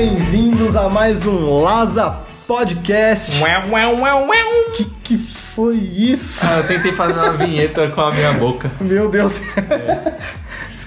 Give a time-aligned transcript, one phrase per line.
[0.00, 3.42] bem-vindos a mais um Laza Podcast.
[3.42, 4.44] Ué, ué, ué, ué.
[4.76, 6.46] Que que foi isso?
[6.46, 8.70] Ah, eu tentei fazer uma vinheta com a minha boca.
[8.78, 9.40] Meu Deus.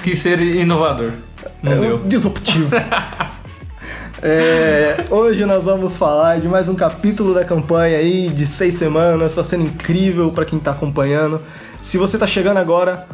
[0.03, 1.13] Quis ser inovador.
[1.63, 1.97] Não É deu.
[2.05, 2.69] Disruptivo.
[4.21, 9.31] É, hoje nós vamos falar de mais um capítulo da campanha aí de seis semanas.
[9.31, 11.41] Está sendo incrível para quem está acompanhando.
[11.81, 13.07] Se você está chegando agora,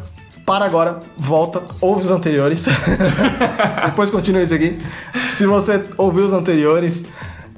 [0.46, 2.66] para agora, volta, ouve os anteriores.
[3.84, 4.78] Depois continua esse aqui.
[5.32, 7.04] Se você ouviu os anteriores,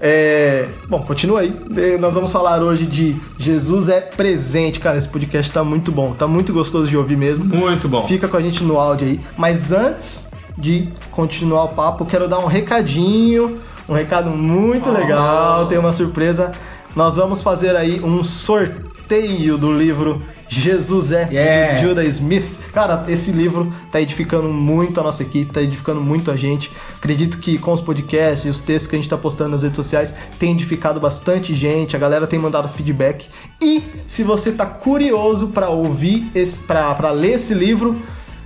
[0.00, 1.54] é, bom, continua aí.
[1.76, 4.96] É, Nós vamos falar hoje de Jesus é presente, cara.
[4.96, 7.44] Esse podcast tá muito bom, tá muito gostoso de ouvir mesmo.
[7.44, 8.06] Muito bom.
[8.06, 9.20] Fica com a gente no áudio aí.
[9.36, 13.58] Mas antes de continuar o papo, quero dar um recadinho,
[13.88, 14.92] um recado muito Oh.
[14.92, 15.66] legal.
[15.66, 16.52] Tem uma surpresa.
[16.96, 21.74] Nós vamos fazer aí um sorteio do livro Jesus é Yeah.
[21.74, 22.44] do Judah Smith.
[22.72, 26.70] Cara, esse livro tá edificando muito a nossa equipe, tá edificando muito a gente.
[26.96, 29.76] Acredito que com os podcasts e os textos que a gente tá postando nas redes
[29.76, 33.26] sociais tem edificado bastante gente, a galera tem mandado feedback.
[33.62, 37.96] E se você tá curioso para ouvir esse para para ler esse livro,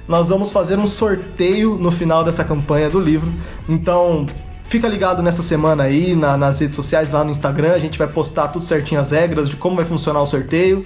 [0.08, 3.32] nós vamos fazer um sorteio no final dessa campanha do livro.
[3.68, 4.26] Então,
[4.64, 7.72] fica ligado nessa semana aí na- nas redes sociais, lá no Instagram.
[7.72, 10.84] A gente vai postar tudo certinho as regras de como vai funcionar o sorteio.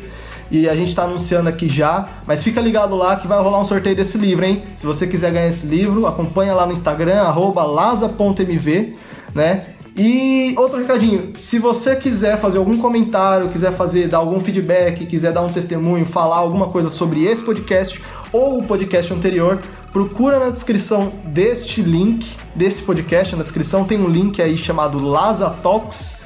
[0.51, 3.65] E a gente tá anunciando aqui já, mas fica ligado lá que vai rolar um
[3.65, 4.63] sorteio desse livro, hein?
[4.75, 8.93] Se você quiser ganhar esse livro, acompanha lá no Instagram, laza.mv,
[9.35, 9.63] né?
[9.99, 15.33] E outro recadinho, se você quiser fazer algum comentário, quiser fazer, dar algum feedback, quiser
[15.33, 19.59] dar um testemunho, falar alguma coisa sobre esse podcast ou o podcast anterior,
[19.95, 25.49] procura na descrição deste link, desse podcast, na descrição tem um link aí chamado Laza
[25.63, 26.19] Talks.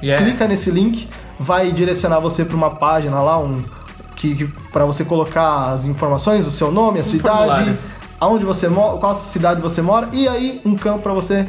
[0.00, 0.24] Yeah.
[0.24, 3.64] Clica nesse link, vai direcionar você para uma página lá, um
[4.16, 7.78] que, que para você colocar as informações, o seu nome, a sua idade, formulário.
[8.20, 11.48] aonde você mora, qual cidade você mora e aí um campo para você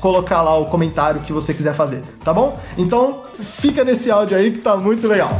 [0.00, 2.58] colocar lá o comentário que você quiser fazer, tá bom?
[2.76, 5.30] Então, fica nesse áudio aí que tá muito legal.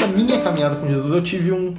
[0.00, 1.74] Da minha caminhada com Jesus, eu tive um,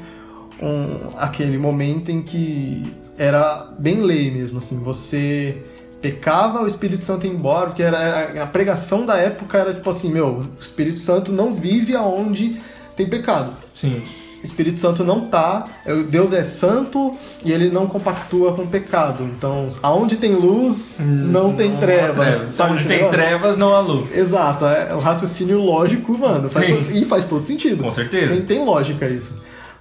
[0.62, 2.84] um aquele momento em que
[3.18, 5.58] era bem lei mesmo, assim, você
[6.02, 10.12] pecava, o Espírito Santo ia embora, porque era, a pregação da época era tipo assim,
[10.12, 10.28] meu,
[10.58, 12.60] o Espírito Santo não vive aonde
[12.96, 13.52] tem pecado.
[13.74, 14.02] Sim.
[14.42, 18.68] O Espírito Santo não tá, é, Deus é santo e ele não compactua com o
[18.68, 19.24] pecado.
[19.38, 22.16] Então, aonde tem luz, não tem Hum, Não há trevas.
[22.28, 22.56] trevas.
[22.56, 23.20] Sabe Onde esse tem negócio?
[23.20, 24.18] trevas, não há luz.
[24.18, 26.50] Exato, é o raciocínio lógico, mano.
[26.50, 26.78] Faz Sim.
[26.84, 27.84] todo- e faz todo sentido.
[27.84, 28.34] Com certeza.
[28.34, 29.36] Tem, tem lógica isso.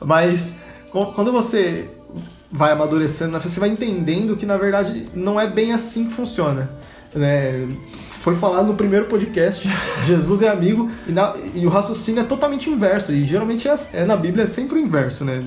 [0.05, 0.55] Mas
[0.91, 1.89] quando você
[2.51, 6.69] vai amadurecendo, você vai entendendo que na verdade não é bem assim que funciona.
[7.15, 7.69] Né?
[8.21, 9.67] Foi falado no primeiro podcast,
[10.07, 13.13] Jesus é amigo, e, na- e o raciocínio é totalmente inverso.
[13.13, 15.43] E geralmente é, é na Bíblia é sempre o inverso, né?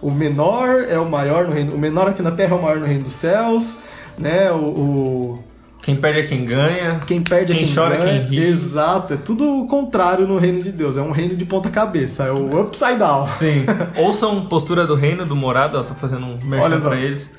[0.00, 1.74] O menor é o maior no reino.
[1.74, 3.78] O menor aqui na terra é o maior no reino dos céus,
[4.18, 4.50] né?
[4.52, 5.44] O, o-
[5.86, 7.00] Quem perde é quem ganha.
[7.06, 8.26] quem perde é Quem quem chora é ganha.
[8.26, 8.48] quem ri.
[8.48, 10.96] Exato, é tudo o contrário no reino de Deus.
[10.96, 13.24] É um reino de ponta cabeça, é o upside down.
[13.28, 13.64] Sim.
[13.96, 15.78] Ouçam Postura do Reino, do Morada.
[15.78, 17.30] Eu tô fazendo um merchan pra eles.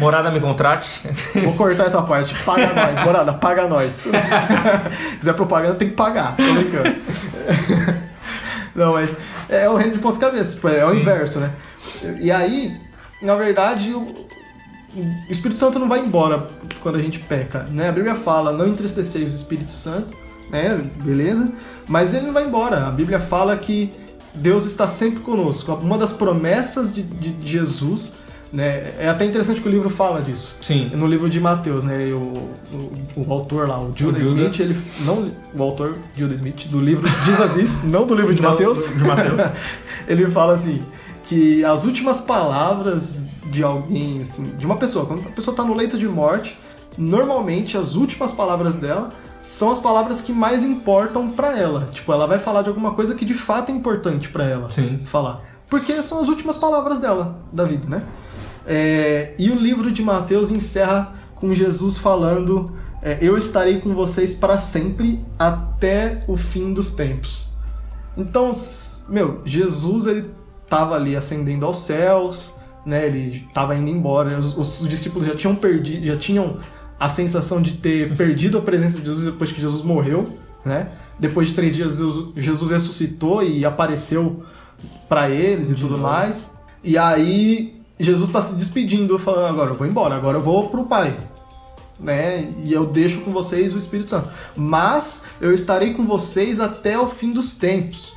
[0.00, 1.00] Morada me contrate.
[1.44, 2.34] Vou cortar essa parte.
[2.44, 3.92] Paga nós, morada, paga nós.
[4.02, 4.10] Se
[5.20, 6.34] quiser propaganda, tem que pagar.
[6.36, 6.96] Tô brincando.
[8.74, 9.16] Não, mas
[9.48, 11.02] é o reino de ponta cabeça, tipo, é o Sim.
[11.02, 11.52] inverso, né?
[12.18, 12.76] E aí,
[13.22, 14.06] na verdade, o,
[14.94, 16.48] o Espírito Santo não vai embora
[16.82, 17.88] quando a gente peca, né?
[17.88, 20.14] A Bíblia fala, não entristeceis o Espírito Santo,
[20.50, 20.84] né?
[21.02, 21.50] Beleza?
[21.88, 22.86] Mas ele não vai embora.
[22.86, 23.90] A Bíblia fala que
[24.34, 25.72] Deus está sempre conosco.
[25.74, 28.12] Uma das promessas de, de- de Jesus,
[28.52, 28.92] né?
[28.98, 30.54] É até interessante que o livro fala disso.
[30.60, 30.90] Sim.
[30.94, 32.06] No livro de Mateus, né?
[32.12, 32.50] O,
[33.16, 34.20] o, o autor lá, o Judah.
[34.20, 34.76] Smith, ele.
[35.00, 38.86] Não o autor, Judah Smith, do livro Jesus Is, não do livro de Não, Mateus.
[38.86, 39.40] de Mateus.
[40.06, 40.82] ele fala assim:
[41.24, 45.74] que as últimas palavras de alguém, assim, de uma pessoa, quando a pessoa tá no
[45.74, 46.58] leito de morte,
[46.96, 49.10] normalmente as últimas palavras dela
[49.40, 51.88] são as palavras que mais importam pra ela.
[51.92, 55.02] Tipo, ela vai falar de alguma coisa que de fato é importante pra ela Sim.
[55.04, 55.42] falar.
[55.68, 58.06] Porque são as últimas palavras dela, da vida, né?
[58.66, 62.72] É, e o livro de Mateus encerra com Jesus falando:
[63.02, 67.50] é, Eu estarei com vocês para sempre, até o fim dos tempos.
[68.16, 68.50] Então,
[69.08, 70.30] meu, Jesus ele
[70.62, 72.52] estava ali ascendendo aos céus,
[72.84, 73.06] né?
[73.06, 74.38] Ele estava indo embora.
[74.38, 76.58] Os, os discípulos já tinham perdido, já tinham
[76.98, 80.92] a sensação de ter perdido a presença de Jesus depois que Jesus morreu, né?
[81.18, 84.44] Depois de três dias Jesus, Jesus ressuscitou e apareceu
[85.08, 86.52] para eles e De tudo mais.
[86.82, 90.84] E aí Jesus está se despedindo, falando agora eu vou embora, agora eu vou pro
[90.84, 91.16] Pai.
[91.98, 92.52] Né?
[92.64, 94.28] E eu deixo com vocês o Espírito Santo.
[94.56, 98.16] Mas eu estarei com vocês até o fim dos tempos.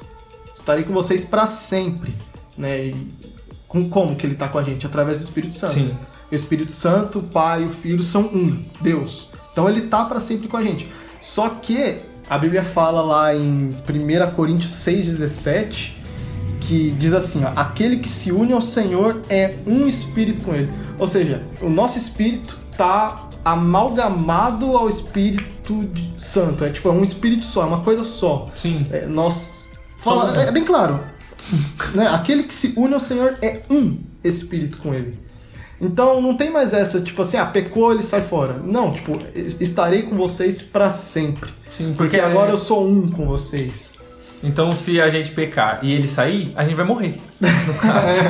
[0.56, 2.16] estarei com vocês para sempre,
[2.58, 2.88] né?
[2.88, 3.25] E
[3.68, 4.86] com como que ele tá com a gente?
[4.86, 5.74] Através do Espírito Santo.
[5.74, 5.98] Sim.
[6.32, 9.30] O Espírito Santo, o Pai e o Filho são um, Deus.
[9.52, 10.90] Então ele tá para sempre com a gente.
[11.22, 15.94] Só que a Bíblia fala lá em 1 Coríntios 6,17
[16.62, 20.72] que diz assim: ó, aquele que se une ao Senhor é um espírito com ele.
[20.98, 25.88] Ou seja, o nosso espírito tá amalgamado ao Espírito
[26.20, 26.66] Santo.
[26.66, 28.50] É tipo, é um espírito só, é uma coisa só.
[28.56, 28.88] Sim.
[28.92, 29.70] É, nós.
[30.00, 31.00] Fala, é bem claro.
[31.94, 32.08] Né?
[32.08, 35.20] Aquele que se une ao Senhor é um espírito com ele.
[35.80, 38.54] Então não tem mais essa, tipo assim, ah, pecou, ele sai fora.
[38.64, 41.50] Não, tipo, es- estarei com vocês para sempre.
[41.72, 43.94] Sim, Porque agora eu sou um com vocês.
[44.44, 47.18] Então, se a gente pecar e ele sair, a gente vai morrer.
[47.42, 48.22] No caso,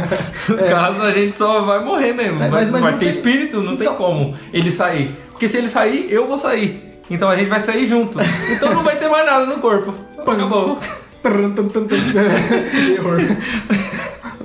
[0.49, 2.35] no caso a gente só vai morrer mesmo.
[2.41, 5.15] É, vai mas- mas vai ter tem- espírito, não tem Então- como ele sair.
[5.31, 6.81] Porque se ele sair, eu vou sair.
[7.11, 8.17] Então a gente vai sair junto.
[8.51, 9.93] Então não vai ter mais nada no corpo.
[10.17, 10.79] Acabou.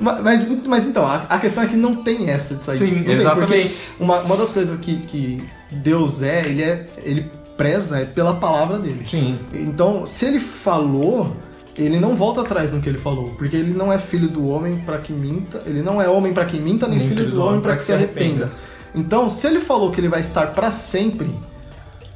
[0.00, 2.78] Mas, mas, então, a, a questão é que não tem essa de sair.
[2.78, 3.46] Sim, Não tem, exatamente.
[3.46, 3.70] porque
[4.02, 8.78] uma, uma das coisas que, que Deus é, ele é, ele preza é pela palavra
[8.78, 9.02] dele.
[9.06, 9.38] Sim.
[9.52, 11.36] Então, se ele falou,
[11.76, 14.78] ele não volta atrás no que ele falou, porque ele não é filho do homem
[14.78, 17.76] para que minta, ele não é homem para que minta, nem, filho, do homem para
[17.76, 18.50] que se arrependa.
[18.94, 21.30] Então, se ele falou que ele vai estar para sempre,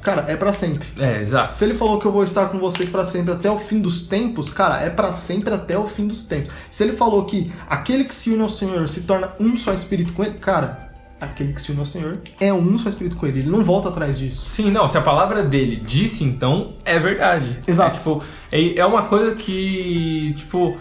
[0.05, 0.87] cara, é para sempre.
[0.99, 1.57] É, exato.
[1.57, 4.03] Se ele falou que eu vou estar com vocês para sempre até o fim dos
[4.03, 6.51] tempos, cara, é para sempre até o fim dos tempos.
[6.69, 10.13] Se ele falou que aquele que se une ao Senhor se torna um só espírito
[10.13, 13.39] com ele, cara, aquele que se une ao Senhor é um só espírito com ele.
[13.39, 14.47] Ele não volta atrás disso.
[14.47, 17.59] Sim, não, se a palavra dele disse, então é verdade.
[17.67, 17.95] Exato.
[17.95, 20.77] É, tipo, é, é uma coisa que, tipo,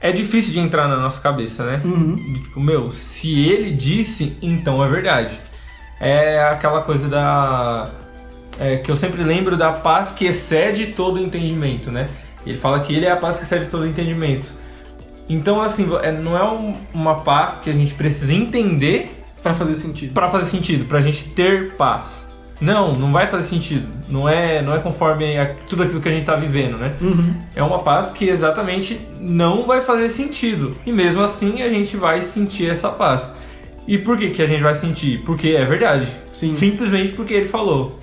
[0.00, 1.82] é difícil de entrar na nossa cabeça, né?
[1.84, 2.14] Uhum.
[2.14, 5.40] De, Tipo, meu, se ele disse, então é verdade.
[6.00, 7.90] É aquela coisa da.
[8.58, 12.06] É, que eu sempre lembro da paz que excede todo entendimento, né?
[12.46, 14.46] Ele fala que ele é a paz que excede todo entendimento.
[15.28, 19.10] Então, assim, é- não é um- uma paz que a gente precisa entender
[19.42, 20.12] Para fazer sentido.
[20.14, 22.26] para fazer sentido, pra gente ter paz.
[22.60, 23.86] Não, não vai fazer sentido.
[24.08, 26.94] Não é, não é conforme a- tudo aquilo que a gente tá vivendo, né?
[27.00, 27.34] Uhum.
[27.54, 30.74] É uma paz que exatamente não vai fazer sentido.
[30.84, 33.28] E mesmo assim a gente vai sentir essa paz.
[33.88, 35.22] E por que, que a gente vai sentir?
[35.24, 36.06] Porque é verdade.
[36.34, 36.54] Sim.
[36.54, 37.98] Simplesmente porque ele falou.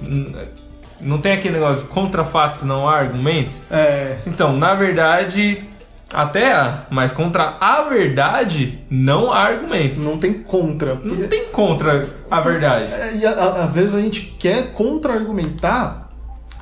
[0.99, 3.63] Não tem aquele negócio de contra fatos não há argumentos?
[3.69, 5.63] É, Então, na verdade,
[6.11, 10.03] até há, mas contra a verdade não há argumentos.
[10.03, 10.95] não tem contra.
[10.95, 12.91] Não tem contra a verdade.
[12.91, 16.09] É, E às vezes a gente quer contra-argumentar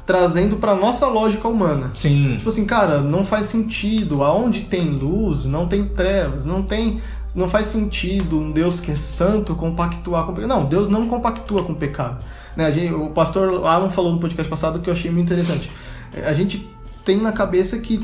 [0.05, 1.91] trazendo pra nossa lógica humana.
[1.93, 2.35] Sim.
[2.37, 4.21] Tipo assim, cara, não faz sentido.
[4.21, 6.99] Aonde tem luz, não tem trevas, não tem.
[7.35, 10.49] Não faz sentido um Deus que é santo compactuar com o pecado.
[10.49, 12.23] Não, Deus não compactua com o pecado.
[12.55, 15.71] Né, a gente- o pastor Alan falou no podcast passado que eu achei muito interessante.
[16.15, 16.69] É, A gente
[17.03, 17.99] tem na cabeça que,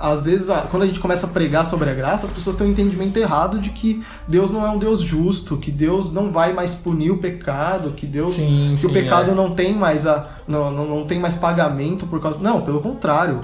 [0.00, 2.70] às vezes, quando a gente começa a pregar sobre a graça, as pessoas têm um
[2.70, 6.72] entendimento errado de que Deus não é um Deus justo, que Deus não vai mais
[6.74, 9.34] punir o pecado, que Deus Sim, que o sim, pecado é.
[9.34, 13.40] não tem mais a não, não, não tem mais pagamento por causa não pelo contrário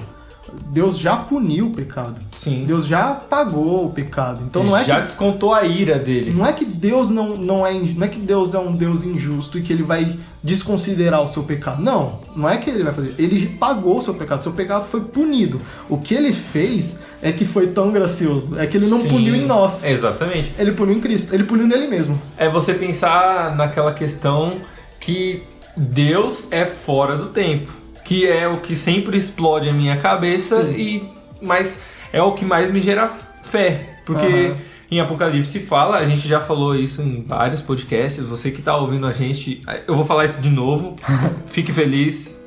[0.51, 2.15] Deus já puniu o pecado.
[2.35, 2.63] Sim.
[2.65, 4.43] Deus já pagou o pecado.
[4.47, 6.31] Então não é já que descontou a ira dele.
[6.31, 9.57] não é que Deus não, não é não é que Deus é um Deus injusto
[9.57, 11.81] e que ele vai desconsiderar o seu pecado.
[11.81, 13.15] Não não é que ele vai fazer.
[13.17, 14.43] Ele pagou o seu pecado.
[14.43, 15.61] Seu pecado foi punido.
[15.89, 18.59] O que ele fez é que foi tão gracioso.
[18.59, 19.83] É que ele não Sim, puniu em nós.
[19.83, 20.53] Exatamente.
[20.59, 21.33] ele puniu em Cristo.
[21.33, 22.21] Ele puniu nele mesmo.
[22.37, 24.57] É você pensar naquela questão
[24.99, 25.43] que
[25.75, 27.71] Deus é fora do tempo,
[28.03, 30.73] que é o que sempre explode a minha cabeça Sim.
[30.73, 31.03] e
[31.41, 31.77] mas
[32.11, 33.11] é o que mais me gera
[33.43, 34.57] fé, porque Aham.
[34.89, 39.05] em Apocalipse fala, a gente já falou isso em vários podcasts, você que tá ouvindo
[39.05, 40.95] a gente, eu vou falar isso de novo.
[41.47, 42.39] Fique feliz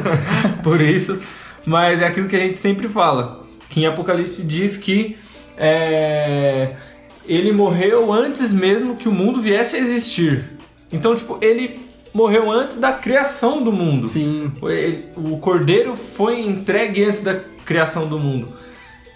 [0.62, 1.18] por isso,
[1.64, 5.16] mas é aquilo que a gente sempre fala, que em Apocalipse diz que
[5.56, 6.74] é,
[7.26, 10.44] ele morreu antes mesmo que o mundo viesse a existir.
[10.92, 11.83] Então, tipo, ele
[12.14, 14.08] morreu antes da criação do mundo.
[14.08, 18.48] sim Ele- o cordeiro foi entregue antes da criação do mundo.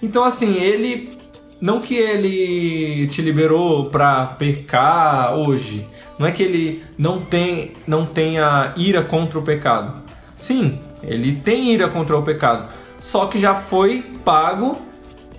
[0.02, 1.16] Então, assim, ele.
[1.60, 5.84] Não que ele te liberou pra pecar hoje.
[6.16, 10.02] Não é que ele não, tem, não tenha ira contra o pecado.
[10.36, 12.68] Sim, ele tem ira contra o pecado.
[13.00, 14.78] Só que já foi pago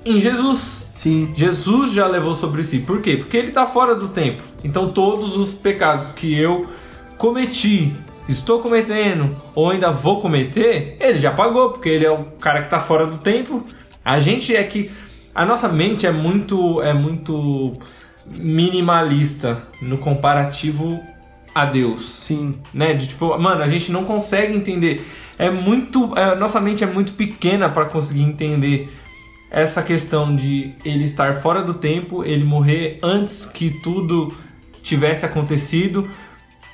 [0.06, 0.86] em Jesus.
[0.94, 2.80] sim Jesus já levou sobre si.
[2.80, 3.16] Por quê?
[3.16, 4.42] Porque ele está fora do tempo.
[4.62, 6.68] Então todos os pecados que eu
[7.20, 7.94] cometi,
[8.30, 12.68] estou cometendo ou ainda vou cometer, ele já pagou, porque ele é o cara que
[12.68, 13.64] está fora do tempo.
[14.04, 14.90] A gente é que
[15.36, 17.78] a nossa mente é muito é muito
[18.26, 21.00] minimalista no comparativo
[21.54, 22.94] a Deus sim né?
[22.94, 25.06] De tipo, mano, a gente não consegue entender.
[25.38, 28.90] É muito, é, nossa mente é muito pequena para conseguir entender
[29.52, 34.34] essa questão de ele estar fora do tempo, ele morrer antes que tudo
[34.82, 36.10] tivesse acontecido,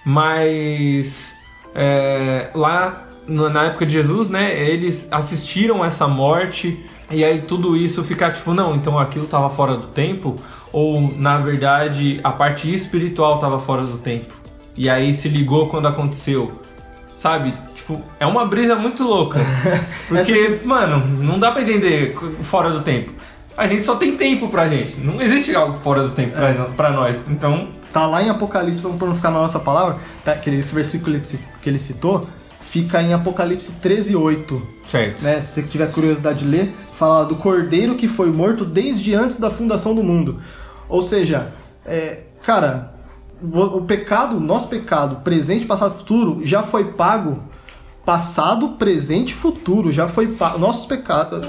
[0.06, 1.36] mas
[1.74, 8.04] é, lá na época de Jesus, né, eles assistiram essa morte e aí tudo isso
[8.04, 10.38] ficar tipo, não, então aquilo estava fora do tempo
[10.72, 14.34] ou na verdade a parte espiritual estava fora do tempo.
[14.78, 16.52] E aí se ligou quando aconteceu.
[17.16, 17.54] Sabe?
[17.74, 19.40] Tipo, é uma brisa muito louca.
[20.08, 20.68] Porque, Essa...
[20.68, 23.12] mano, não dá pra entender fora do tempo.
[23.56, 25.00] A gente só tem tempo pra gente.
[25.00, 26.54] Não existe algo fora do tempo é.
[26.54, 27.24] pra, pra nós.
[27.30, 27.70] Então.
[27.96, 31.18] Tá lá em Apocalipse, pra não ficar na nossa palavra, tá, aquele versículo
[31.62, 32.28] que ele citou,
[32.60, 34.62] fica em Apocalipse 13, 8.
[34.84, 35.24] Certo.
[35.24, 35.40] Né?
[35.40, 39.50] Se você tiver curiosidade de ler, fala do cordeiro que foi morto desde antes da
[39.50, 40.42] fundação do mundo.
[40.90, 41.54] Ou seja,
[41.86, 42.96] é, cara,
[43.42, 47.44] o pecado, nosso pecado, presente, passado, futuro, já foi pago.
[48.04, 50.60] Passado, presente, futuro, já foi pago.
[50.60, 51.48] Nossos pecados.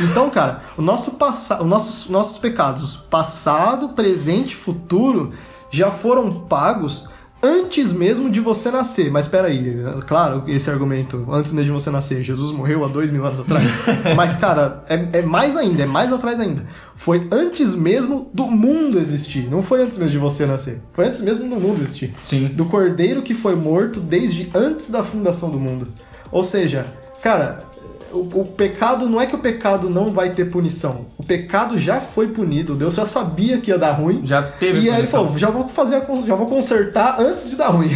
[0.00, 5.34] Então, cara, o nosso passa, os nossos, nossos pecados, passado, presente, futuro,
[5.70, 7.08] já foram pagos
[7.42, 9.10] antes mesmo de você nascer.
[9.10, 13.10] Mas espera aí, claro, esse argumento, antes mesmo de você nascer, Jesus morreu há dois
[13.10, 13.66] mil anos atrás.
[14.16, 16.64] Mas, cara, é, é, mais ainda, é mais atrás ainda.
[16.94, 19.48] Foi antes mesmo do mundo existir.
[19.48, 20.80] Não foi antes mesmo de você nascer.
[20.92, 22.12] Foi antes mesmo do mundo existir.
[22.24, 22.46] Sim.
[22.48, 25.88] Do cordeiro que foi morto desde antes da fundação do mundo.
[26.30, 26.86] Ou seja,
[27.22, 27.64] cara,
[28.12, 31.06] o, o, pecado não é que o pecado não vai ter punição.
[31.16, 32.74] O pecado já foi punido.
[32.74, 34.22] Deus já sabia que ia dar ruim.
[34.24, 34.80] Já teve.
[34.80, 37.90] E aí ele falou: já vou fazer, já vou consertar antes de dar ruim.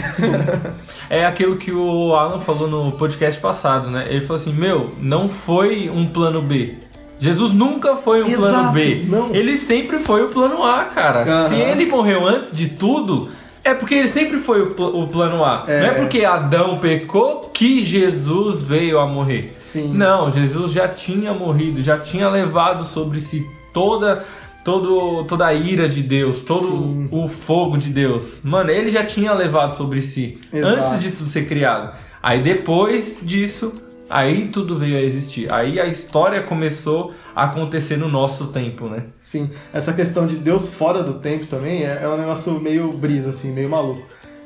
[1.08, 4.06] é aquilo que o Alan falou no podcast passado, né?
[4.08, 6.74] Ele falou assim: meu, não foi um plano B.
[7.18, 9.04] Jesus nunca foi um Exato, plano B.
[9.08, 9.34] Não.
[9.34, 11.42] Ele sempre foi o plano A, cara.
[11.42, 11.48] Uhum.
[11.48, 13.30] Se ele morreu antes de tudo,
[13.62, 15.64] é porque ele sempre foi o, pl o plano A.
[15.68, 15.80] É.
[15.80, 19.56] Não é porque Adão pecou que Jesus veio a morrer.
[19.72, 19.94] Sim.
[19.94, 24.22] Não, Jesus já tinha morrido, já tinha levado sobre si toda
[24.62, 27.08] todo, toda a ira de Deus, todo Sim.
[27.10, 28.40] o fogo de Deus.
[28.44, 30.78] Mano, ele já tinha levado sobre si Exato.
[30.78, 31.96] antes de tudo ser criado.
[32.22, 33.72] Aí depois disso,
[34.10, 35.50] aí tudo veio a existir.
[35.50, 39.04] Aí a história começou a acontecer no nosso tempo, né?
[39.22, 43.30] Sim, essa questão de Deus fora do tempo também é, é um negócio meio brisa,
[43.30, 44.02] assim, meio maluco.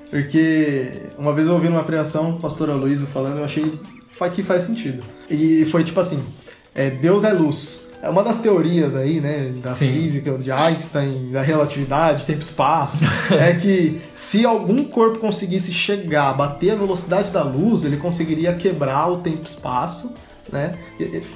[0.08, 3.72] Porque uma vez eu ouvi numa pregação o pastor Aloysio falando, eu achei
[4.30, 5.04] que faz sentido.
[5.30, 6.22] E foi tipo assim:
[6.74, 7.86] é, Deus é luz.
[8.02, 9.92] É uma das teorias aí, né, da Sim.
[9.92, 12.98] física, de Einstein, da relatividade, tempo e espaço,
[13.32, 19.10] é que se algum corpo conseguisse chegar, bater a velocidade da luz, ele conseguiria quebrar
[19.10, 20.12] o tempo e espaço,
[20.52, 20.78] né?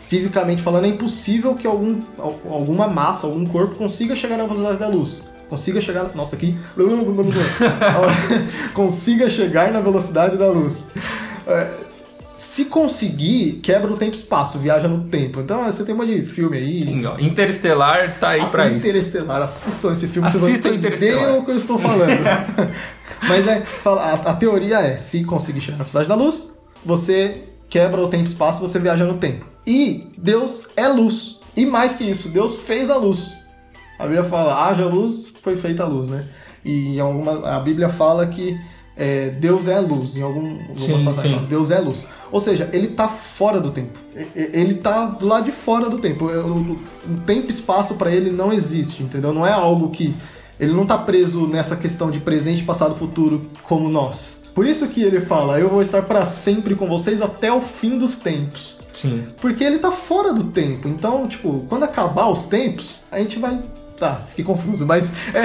[0.06, 4.88] Fisicamente falando, é impossível que algum, alguma massa, algum corpo consiga chegar na velocidade da
[4.88, 6.14] luz consiga chegar.
[6.14, 6.56] Nossa, aqui.
[8.72, 10.86] consiga chegar na velocidade da luz.
[12.40, 15.40] É, se conseguir, quebra o tempo e espaço, viaja no tempo.
[15.40, 17.06] Então você tem uma de filme aí.
[17.06, 18.88] Ó, Interestelar tá aí para isso.
[18.88, 22.18] Interestelar, assistam esse filme, assistam vocês vão entender o que eu estou falando.
[23.28, 28.00] Mas é, a, a, teoria é, se conseguir chegar na velocidade da luz, você quebra
[28.00, 29.44] o tempo e espaço, você viaja no tempo.
[29.66, 31.38] E Deus é luz.
[31.54, 33.38] E mais que isso, Deus fez a luz.
[33.98, 36.26] A Bíblia fala, haja luz, foi feita a luz, né?
[36.64, 38.58] E alguma, a Bíblia fala que
[38.96, 41.48] é, Deus é luz, em algum, algumas passagens.
[41.48, 42.06] Deus é luz.
[42.30, 43.98] Ou seja, ele está fora do tempo.
[44.34, 46.26] Ele está do lado de fora do tempo.
[46.26, 46.76] O
[47.26, 49.32] tempo e espaço para ele não existe, entendeu?
[49.32, 50.14] Não é algo que.
[50.58, 54.42] Ele não está preso nessa questão de presente, passado, futuro como nós.
[54.54, 57.96] Por isso que ele fala: Eu vou estar para sempre com vocês até o fim
[57.96, 58.78] dos tempos.
[58.92, 59.24] Sim.
[59.40, 60.86] Porque ele está fora do tempo.
[60.88, 63.60] Então, tipo, quando acabar os tempos, a gente vai
[64.00, 65.12] Tá, fiquei confuso, mas.
[65.34, 65.42] É...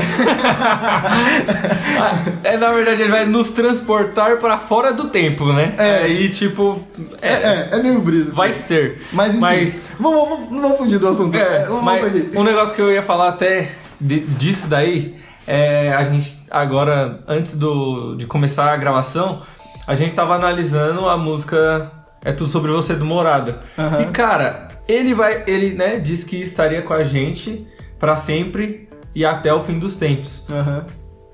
[2.54, 5.76] é, na verdade, ele vai nos transportar para fora do tempo, né?
[5.78, 6.08] É.
[6.08, 6.82] E tipo.
[7.22, 8.32] É, é, é meio brisa.
[8.32, 8.62] Vai assim.
[8.62, 9.02] ser.
[9.12, 9.78] Mas, enfim, mas...
[10.00, 11.36] Vamos, vamos, não vamos fugir do assunto.
[11.36, 16.42] É, mas um negócio que eu ia falar até de, disso daí é a gente
[16.50, 19.42] agora, antes do, de começar a gravação,
[19.86, 21.92] a gente tava analisando a música
[22.24, 23.60] É Tudo Sobre Você do Morada.
[23.78, 24.04] Uhum.
[24.04, 25.44] E cara, ele vai.
[25.46, 27.68] Ele, né, disse que estaria com a gente
[28.00, 30.46] para sempre e até o fim dos tempos.
[30.50, 30.84] Uhum.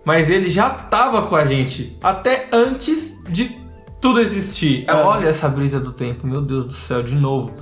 [0.06, 3.60] Mas ele já tava com a gente até antes de
[4.00, 4.86] tudo existir.
[4.88, 4.94] É.
[4.94, 7.54] Olha essa brisa do tempo, meu Deus do céu, de novo.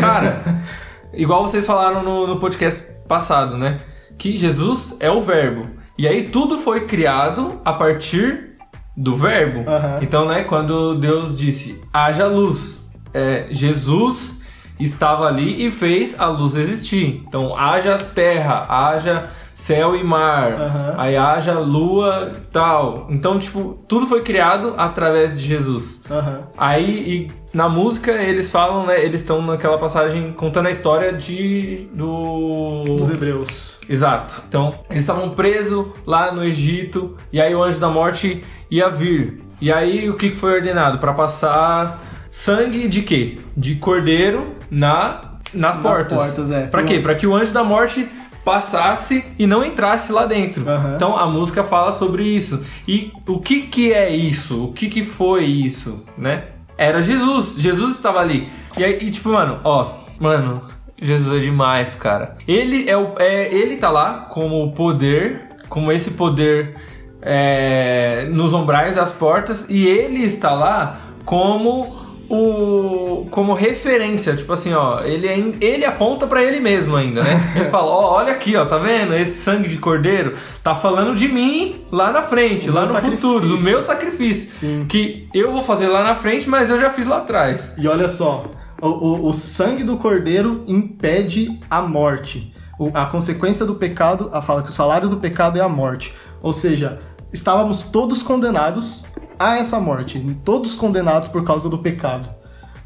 [0.00, 0.64] Cara,
[1.14, 3.78] igual vocês falaram no, no podcast passado, né?
[4.18, 5.66] Que Jesus é o Verbo.
[5.96, 8.50] E aí tudo foi criado a partir
[8.96, 9.60] do Verbo.
[9.60, 9.98] Uhum.
[10.02, 14.37] Então, né, quando Deus disse haja luz, é, Jesus
[14.78, 17.22] estava ali e fez a luz existir.
[17.26, 20.94] Então, haja terra, haja céu e mar, Aham.
[20.96, 23.08] aí haja lua tal.
[23.10, 26.00] Então, tipo, tudo foi criado através de Jesus.
[26.08, 26.42] Aham.
[26.56, 29.04] Aí, e na música, eles falam, né?
[29.04, 31.88] Eles estão naquela passagem contando a história de.
[31.92, 32.84] do.
[32.84, 33.80] Dos hebreus.
[33.88, 34.42] Exato.
[34.48, 39.42] Então, eles estavam presos lá no Egito, e aí o anjo da morte ia vir.
[39.60, 40.98] E aí, o que que foi ordenado?
[40.98, 43.38] Para passar sangue de quê?
[43.56, 46.18] De cordeiro na, nas, Nas portas.
[46.18, 46.66] portas, é.
[46.66, 47.00] Pra quê?
[47.00, 48.08] Pra que o anjo da morte
[48.44, 50.68] passasse e não entrasse lá dentro.
[50.68, 50.94] Aham.
[50.94, 52.62] Então a música fala sobre isso.
[52.86, 54.64] E o que que é isso?
[54.64, 56.44] O que que foi isso, né?
[56.76, 57.56] Era Jesus.
[57.58, 58.48] Jesus estava ali.
[58.76, 60.62] E aí, e, tipo, mano, ó, mano,
[61.00, 62.36] Jesus é demais, cara.
[62.46, 66.76] Ele é o é, ele tá lá como o poder, como esse poder
[67.20, 74.72] é, nos umbrais das portas e ele está lá como o como referência, tipo assim,
[74.74, 77.40] ó, ele é in- ele aponta pra ele mesmo ainda, né?
[77.56, 79.14] Ele fala, ó, olha aqui, ó, tá vendo?
[79.14, 83.46] Esse sangue de cordeiro tá falando de mim lá na frente, O lá no futuro,
[83.46, 83.64] do sacrifício.
[83.64, 84.86] meu sacrifício, Sim.
[84.88, 87.74] que eu vou fazer lá na frente, mas eu já fiz lá atrás.
[87.78, 88.46] E olha só,
[88.80, 92.52] o, o- o sangue do cordeiro impede a morte.
[92.78, 96.14] O- a consequência do pecado, a fala que o salário do pecado é a morte.
[96.42, 97.00] Ou seja,
[97.32, 99.04] estávamos todos condenados
[99.38, 102.28] a essa morte, todos condenados por causa do pecado.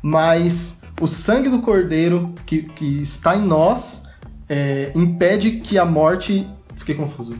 [0.02, 4.02] Mas o sangue do cordeiro que, que está em nós
[4.48, 6.46] é, impede que a morte.
[6.76, 7.34] Fiquei confuso.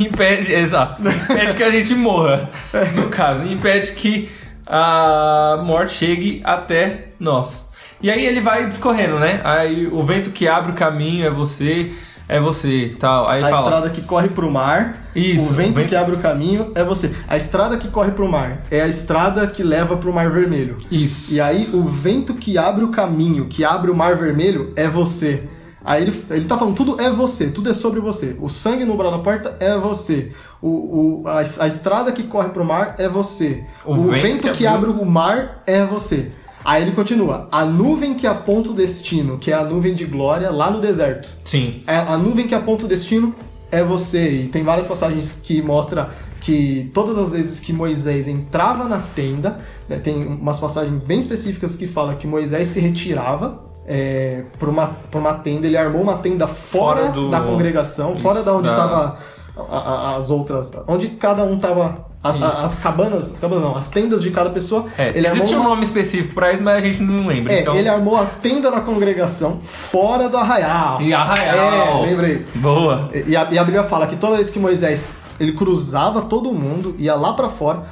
[0.00, 1.02] Impede, exato.
[1.02, 2.48] Impede que a gente morra,
[2.96, 3.46] no caso.
[3.46, 4.30] Impede que
[4.66, 7.66] a morte chegue até nós.
[8.02, 9.40] E aí ele vai discorrendo, né?
[9.44, 11.92] Aí o vento que abre o caminho é você,
[12.36, 13.28] é você, tal.
[13.28, 13.66] Aí a fala.
[13.68, 17.14] estrada que corre pro mar, Isso, o vento, vento- que abre o caminho é você.
[17.28, 20.76] A estrada que corre pro mar é a estrada que leva pro Mar Vermelho.
[20.90, 21.32] Isso.
[21.34, 25.44] E aí o vento que abre o caminho, que abre o Mar Vermelho é você.
[25.84, 28.36] Aí ele, ele tá falando, tudo é você, tudo é sobre você.
[28.40, 30.30] O sangue no umbral da porta é você.
[30.60, 33.64] O, o- a, a estrada que corre pro mar é você.
[33.84, 36.30] O O, vento vento, que abriu- abre o mar é você.
[36.64, 40.50] Aí ele continua, a nuvem que aponta o destino, que é a nuvem de glória
[40.50, 41.30] lá no deserto.
[41.44, 41.82] Sim.
[41.86, 43.34] É, a nuvem que aponta o destino
[43.70, 44.30] é você.
[44.44, 49.60] E tem várias passagens que mostra que todas as vezes que Moisés entrava na tenda,
[49.88, 54.86] né, tem umas passagens bem específicas que fala que Moisés se retirava é, para uma,
[55.10, 58.54] pra uma tenda, ele armou uma tenda fora, Fora do- da congregação, Isso, fora da
[58.54, 59.16] onde da-
[59.56, 64.30] estava as outras, onde cada um tava as, as cabanas, cabanas não, as tendas de
[64.30, 64.86] cada pessoa.
[64.96, 67.52] É, ele existe um nome específico pra isso, mas a gente não lembra.
[67.52, 67.74] é, então...
[67.74, 71.02] ele armou a tenda da congregação fora do arraial.
[71.02, 72.04] E arraial.
[72.04, 72.46] É, lembrei.
[72.54, 73.10] Boa.
[73.26, 75.10] E a, e a Bíblia fala que toda vez que Moisés
[75.40, 77.82] ele cruzava todo mundo, ia lá pra fora,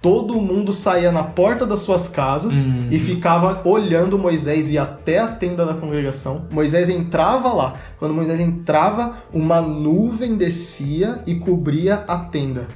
[0.00, 2.88] todo mundo saía na porta das suas casas Hum.
[2.90, 6.46] e ficava olhando Moisés ir até a tenda da congregação.
[6.52, 7.74] Moisés entrava lá.
[7.98, 12.66] Quando Moisés entrava, uma nuvem descia e cobria a tenda.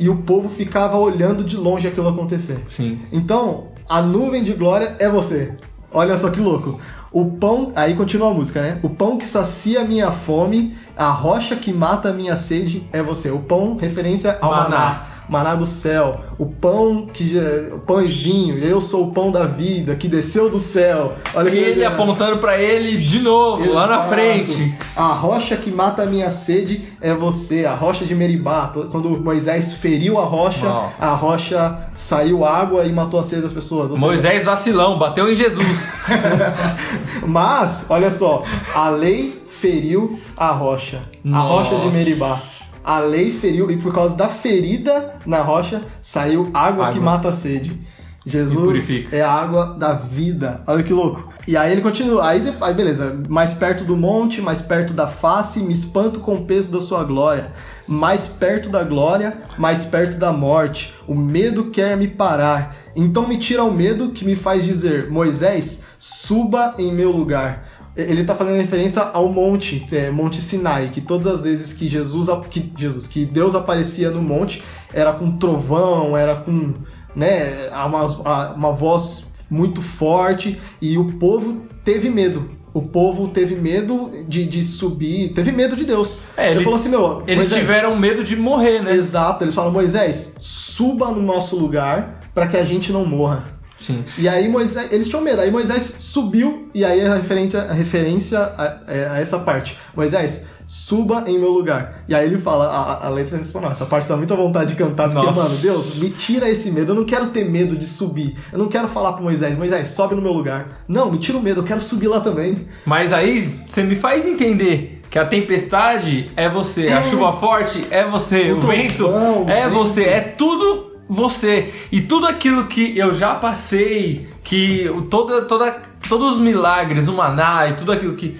[0.00, 2.64] E o povo ficava olhando de longe aquilo acontecer.
[2.68, 3.00] Sim.
[3.12, 5.52] Então, a nuvem de glória é você.
[5.92, 6.80] Olha só que louco.
[7.12, 8.80] O pão, aí continua a música, né?
[8.82, 13.02] O pão que sacia a minha fome, a rocha que mata a minha sede é
[13.02, 13.30] você.
[13.30, 14.68] O pão, referência ao Maná.
[14.70, 15.06] maná.
[15.32, 16.20] Maná do céu.
[16.38, 17.38] O pão que
[17.72, 21.14] o pão e vinho, eu sou o pão da vida que desceu do céu.
[21.34, 24.08] Olha E ele apontando pra ele de novo, lá na Exato.
[24.10, 24.74] frente.
[24.94, 28.70] A rocha que mata a minha sede é você, a rocha de Meribá.
[28.90, 31.02] Quando Moisés feriu a rocha, Nossa.
[31.02, 33.90] a rocha saiu água e matou a sede das pessoas.
[33.90, 35.92] Ou seja, Moisés vacilão, bateu em Jesus.
[37.26, 38.42] Mas, olha só,
[38.74, 41.00] a lei feriu a rocha.
[41.24, 41.70] A Nossa.
[41.70, 42.38] rocha de Meribá.
[42.84, 47.02] A lei feriu, e por causa da ferida na rocha, saiu água, que Água.
[47.02, 47.80] mata a sede.
[48.24, 50.62] Jesus é a água da vida.
[50.66, 51.32] Olha que louco.
[51.46, 52.28] E aí ele continua.
[52.28, 53.20] Aí, aí beleza.
[53.28, 57.02] Mais perto do monte, mais perto da face, me espanto com o peso da sua
[57.02, 57.50] glória.
[57.86, 60.94] Mais perto da glória, mais perto da morte.
[61.08, 62.76] O medo quer me parar.
[62.94, 67.71] Então me tira o medo que me faz dizer: Moisés, suba em meu lugar.
[67.96, 72.28] Ele está fazendo referência ao monte, é, Monte Sinai, que todas as vezes que Jesus,
[72.50, 74.62] que Jesus, que Deus aparecia no monte,
[74.94, 76.72] era com trovão, era com,
[77.14, 82.50] né, uma, uma voz muito forte e o povo teve medo.
[82.72, 86.18] O povo teve medo de, de subir, teve medo de Deus.
[86.34, 88.94] É, ele, ele- falou assim, meu, Eles Moisés, tiveram medo de morrer, né?
[88.94, 93.44] Exato, eles falam, Moisés, suba no nosso lugar para que a gente não morra.
[93.82, 94.04] Sim.
[94.16, 95.40] E aí Moisés, eles tinham medo.
[95.40, 99.76] Aí Moisés subiu e aí a referência, a referência a, é, a essa parte.
[99.94, 102.04] Moisés, suba em meu lugar.
[102.08, 103.72] E aí ele fala, a, a letra é sensacional.
[103.72, 105.42] Essa parte dá muita vontade de cantar, porque, Nossa.
[105.42, 106.92] mano, Deus, me tira esse medo.
[106.92, 108.36] Eu não quero ter medo de subir.
[108.52, 110.82] Eu não quero falar pro Moisés, Moisés, sobe no meu lugar.
[110.88, 112.66] Não, me tira o medo, eu quero subir lá também.
[112.86, 118.08] Mas aí você me faz entender que a tempestade é você, a chuva forte é
[118.08, 119.10] você, O o, vento
[119.46, 121.72] é você, é tudo você.
[121.90, 127.68] E tudo aquilo que eu já passei, que toda, toda, todos os milagres, o maná
[127.68, 128.38] e tudo aquilo que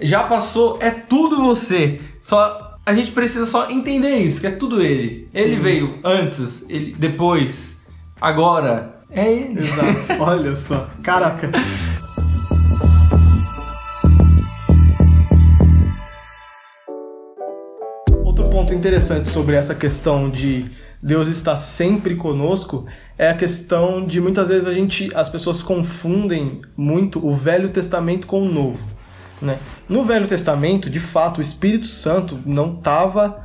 [0.00, 2.00] já passou, é tudo você.
[2.20, 5.28] Só a gente precisa só entender isso, que é tudo ele.
[5.32, 5.62] Ele Sim.
[5.62, 7.80] veio antes, ele depois,
[8.20, 9.00] agora.
[9.10, 9.60] É ele.
[9.64, 10.22] Exato.
[10.22, 10.88] Olha só.
[11.02, 11.50] Caraca.
[18.22, 20.70] Outro ponto interessante sobre essa questão de
[21.04, 22.86] Deus estar sempre conosco
[23.18, 28.26] é a questão de muitas vezes a gente, as pessoas confundem muito o Velho Testamento
[28.26, 28.80] com o Novo.
[29.40, 29.58] Né?
[29.86, 33.44] No Velho Testamento, de fato, o Espírito Santo não estava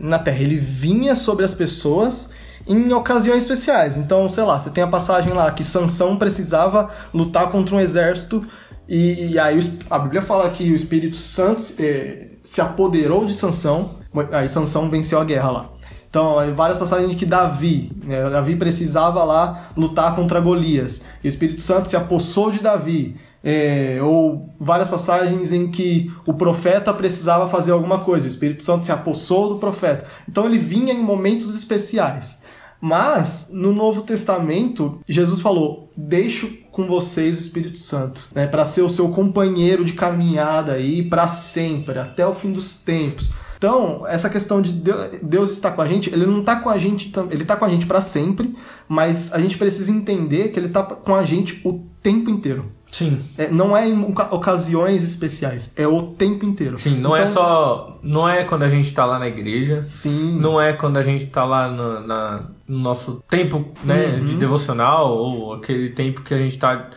[0.00, 2.30] na Terra, ele vinha sobre as pessoas
[2.64, 3.96] em ocasiões especiais.
[3.96, 8.46] Então, sei lá, você tem a passagem lá que Sansão precisava lutar contra um exército
[8.88, 9.58] e, e aí
[9.90, 13.96] a Bíblia fala que o Espírito Santo eh, se apoderou de Sansão,
[14.30, 15.77] aí Sansão venceu a guerra lá.
[16.10, 21.60] Então, várias passagens que Davi, né, Davi precisava lá lutar contra Golias, e o Espírito
[21.60, 23.16] Santo se apossou de Davi.
[23.44, 28.84] É, ou várias passagens em que o profeta precisava fazer alguma coisa, o Espírito Santo
[28.84, 30.06] se apossou do profeta.
[30.28, 32.42] Então ele vinha em momentos especiais.
[32.80, 38.82] Mas no Novo Testamento, Jesus falou: Deixo com vocês o Espírito Santo, né, para ser
[38.82, 43.30] o seu companheiro de caminhada aí para sempre, até o fim dos tempos.
[43.58, 46.78] Então, essa questão de Deu- Deus estar com a gente, ele não está com a
[46.78, 48.54] gente, ele tá com a gente para sempre,
[48.88, 52.66] mas a gente precisa entender que ele está com a gente o tempo inteiro.
[52.90, 53.20] Sim.
[53.36, 56.78] É, não é em oca- ocasiões especiais, é o tempo inteiro.
[56.78, 57.98] Sim, não é Então, só.
[58.02, 59.82] Não é quando a gente tá lá na igreja.
[59.82, 60.38] Sim.
[60.40, 64.24] Não é quando a gente tá lá no, na- no nosso tempo né, Uhum.
[64.24, 66.88] de devocional ou aquele tempo que a gente tá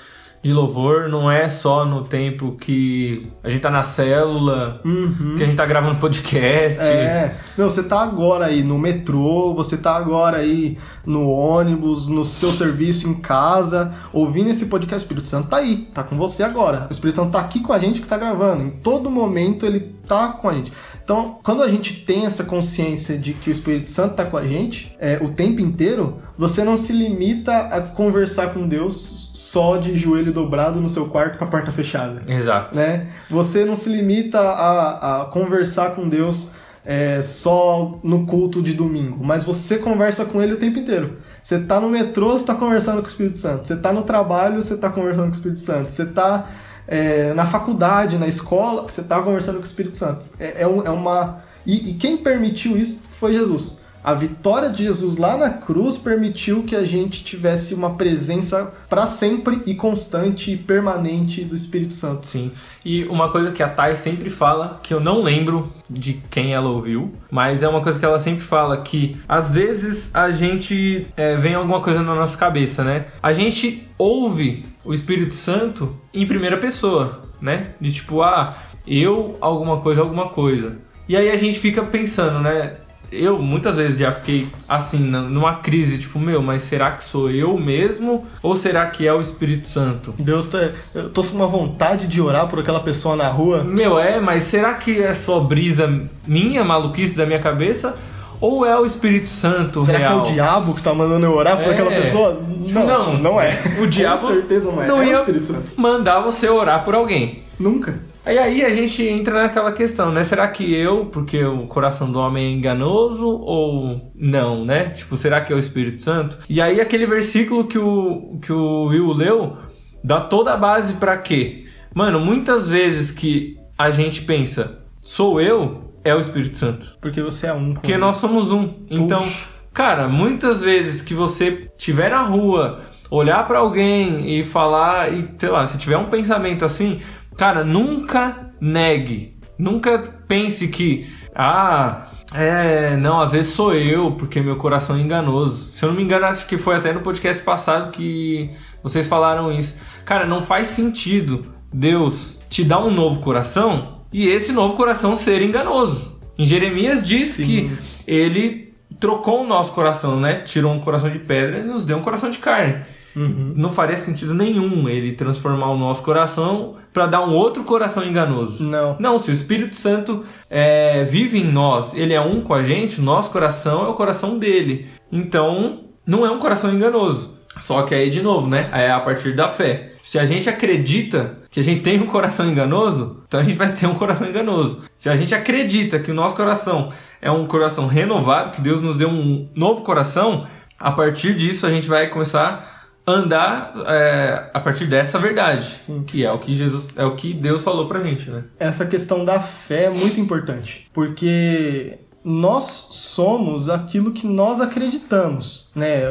[0.44, 1.08] de louvor.
[1.10, 5.36] Não é só no tempo que a gente tá na célula, Uhum.
[5.38, 6.82] que a gente tá gravando podcast.
[6.82, 12.26] É, meu, você tá agora aí no metrô, você tá agora aí no ônibus, no
[12.26, 15.04] seu serviço em casa, ouvindo esse podcast.
[15.04, 16.88] O Espírito Santo tá aí, tá com você agora.
[16.90, 18.64] O Espírito Santo tá aqui com a gente que tá gravando.
[18.64, 20.72] Em todo momento ele tá com a gente.
[21.04, 24.46] Então, quando a gente tem essa consciência de que o Espírito Santo tá com a
[24.46, 29.96] gente é, o tempo inteiro, você não se limita a conversar com Deus só de
[29.98, 32.76] joelho dobrado no seu quarto com a porta fechada Exato.
[32.76, 33.08] né?
[33.30, 36.50] Você não se limita a, a conversar com Deus
[36.84, 41.18] é, só no culto de domingo, mas você conversa com Ele o tempo inteiro.
[41.44, 43.68] Você tá no metrô, você tá conversando com o Espírito Santo.
[43.68, 45.92] Você tá no trabalho, você tá conversando com o Espírito Santo.
[45.92, 46.48] Você tá
[46.88, 50.26] é, na faculdade, na escola, você tá conversando com o Espírito Santo.
[50.40, 51.44] É, é um- é uma...
[51.66, 53.78] E, e quem permitiu isso foi Jesus.
[54.04, 59.06] A vitória de Jesus lá na cruz permitiu que a gente tivesse uma presença para
[59.06, 62.26] sempre e constante e permanente do Espírito Santo.
[62.26, 62.52] Sim.
[62.84, 66.70] E uma coisa que a Thay sempre fala, que eu não lembro de quem ela
[66.70, 71.36] ouviu, mas é uma coisa que ela sempre fala que às vezes a gente é,
[71.36, 73.06] vem alguma coisa na nossa cabeça, né?
[73.22, 77.76] A gente ouve o Espírito Santo em primeira pessoa, né?
[77.80, 80.78] De tipo, ah, eu alguma coisa, alguma coisa.
[81.08, 82.78] E aí a gente fica pensando, né?
[83.12, 87.58] Eu muitas vezes já fiquei assim, numa crise, tipo, meu, mas será que sou eu
[87.58, 88.26] mesmo?
[88.42, 90.14] Ou será que é o Espírito Santo?
[90.18, 90.70] Deus tá.
[90.96, 93.64] Eu tô com uma vontade de orar por aquela pessoa na rua.
[93.66, 95.94] Meu, é, mas será que é só brisa
[96.26, 97.98] minha, maluquice da minha cabeça?
[98.40, 100.22] Ou é o Espírito Santo Será real?
[100.24, 101.74] que é o diabo que tá mandando eu orar por É.
[101.74, 102.42] aquela pessoa?
[102.70, 103.18] Não, Não.
[103.18, 103.62] não, é.
[103.80, 104.88] O diabo Com certeza não é.
[104.88, 105.74] não é ia- o Espírito Santo.
[105.78, 107.44] Mandar você orar por alguém.
[107.60, 108.00] Nunca.
[108.26, 110.24] E aí a gente entra naquela questão, né?
[110.24, 114.90] Será que eu, porque o coração do homem é enganoso ou não, né?
[114.90, 116.38] Tipo, será que é o Espírito Santo?
[116.48, 119.58] E aí aquele versículo que o, que o Will leu
[120.04, 121.66] dá toda a base pra quê?
[121.94, 126.98] Mano, muitas vezes que a gente pensa, sou eu, é o Espírito Santo.
[127.02, 127.74] Porque você é um.
[127.74, 127.98] Porque ele.
[127.98, 128.76] nós somos um.
[128.90, 129.48] Então, Puxa.
[129.74, 135.50] cara, muitas vezes que você estiver na rua, olhar pra alguém e falar, e sei
[135.50, 137.02] lá, se tiver um pensamento assim,
[137.38, 139.38] cara, nunca negue.
[139.58, 145.72] Nunca pense que, ah, é, não, às vezes sou eu, porque meu coração é enganoso.
[145.72, 148.50] Se eu não me engano, acho que foi até no podcast passado que
[148.82, 149.78] vocês falaram isso.
[150.06, 155.42] Cara, não faz sentido Deus te dar um novo coração e esse novo coração ser
[155.42, 156.20] enganoso.
[156.38, 157.46] Em Jeremias diz Sim.
[157.46, 160.40] que ele trocou o nosso coração, né?
[160.40, 162.84] Tirou um coração de pedra e nos deu um coração de carne.
[163.16, 163.54] Uhum.
[163.56, 168.64] Não faria sentido nenhum ele transformar o nosso coração para dar um outro coração enganoso.
[168.64, 168.96] Não.
[169.00, 173.00] Não, se o Espírito Santo é, vive em nós, ele é um com a gente,
[173.00, 174.88] o nosso coração é o coração dele.
[175.12, 177.38] Então, não é um coração enganoso.
[177.60, 178.70] Só que aí, de novo, né?
[178.74, 179.92] É a partir da fé.
[180.04, 183.72] Se a gente acredita que a gente tem um coração enganoso, então a gente vai
[183.72, 184.82] ter um coração enganoso.
[184.96, 188.96] Se a gente acredita que o nosso coração é um coração renovado, que Deus nos
[188.96, 190.48] deu um novo coração,
[190.80, 192.81] a partir disso a gente vai começar
[193.12, 196.04] andar é, a partir dessa verdade, Sim.
[196.06, 198.44] que é o que Jesus, é o que Deus falou pra gente, né?
[198.60, 206.02] Essa questão da fé é muito importante, porque nós somos aquilo que nós acreditamos, né?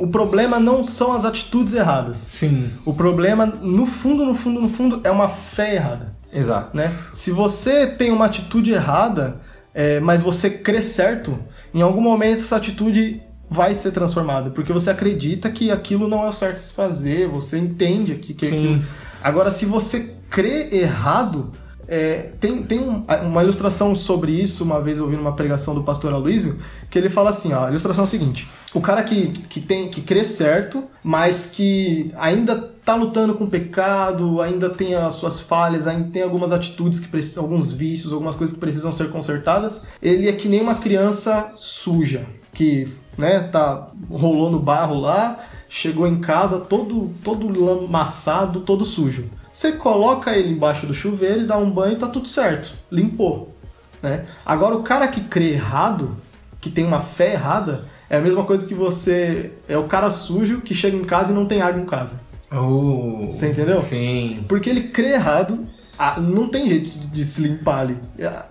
[0.00, 2.16] O problema não são as atitudes erradas.
[2.16, 6.74] Sim, O problema, no fundo, no fundo, no fundo, é uma fé errada, exato.
[6.76, 6.90] né?
[7.12, 9.40] Se você tem uma atitude errada,
[9.74, 11.38] é, mas você crê certo,
[11.74, 13.22] em algum momento essa atitude
[13.52, 17.28] vai ser transformada, porque você acredita que aquilo não é o certo de se fazer,
[17.28, 18.56] você entende que, que Sim.
[18.74, 18.84] aquilo...
[19.22, 21.52] Agora, se você crê errado,
[21.86, 25.82] é, tem, tem um- uma ilustração sobre isso, uma vez eu ouvi numa pregação do
[25.82, 29.28] pastor Aloysio, que ele fala assim, ó, a ilustração é a seguinte, o cara que,
[29.48, 34.94] que, tem, que crê certo, mas que ainda tá lutando com o pecado, ainda tem
[34.94, 38.90] as suas falhas, ainda tem algumas atitudes que precisam, alguns vícios, algumas coisas que precisam
[38.90, 44.98] ser consertadas, ele é que nem uma criança suja, que, né, tá, rolou no barro
[44.98, 49.28] lá, chegou em casa todo, todo lamaçado, todo sujo.
[49.52, 53.54] Você coloca ele embaixo do chuveiro e dá um banho e tá tudo certo, limpou,
[54.02, 54.24] né?
[54.46, 56.16] Agora o cara que crê errado,
[56.60, 60.60] que tem uma fé errada, é a mesma coisa que você é o cara sujo
[60.60, 62.20] que chega em casa e não tem água em casa.
[62.50, 63.80] Oh, Você entendeu?
[63.80, 64.44] Sim.
[64.46, 65.66] Porque ele crê errado,
[65.98, 67.98] ah, não tem jeito de, se limpar ali.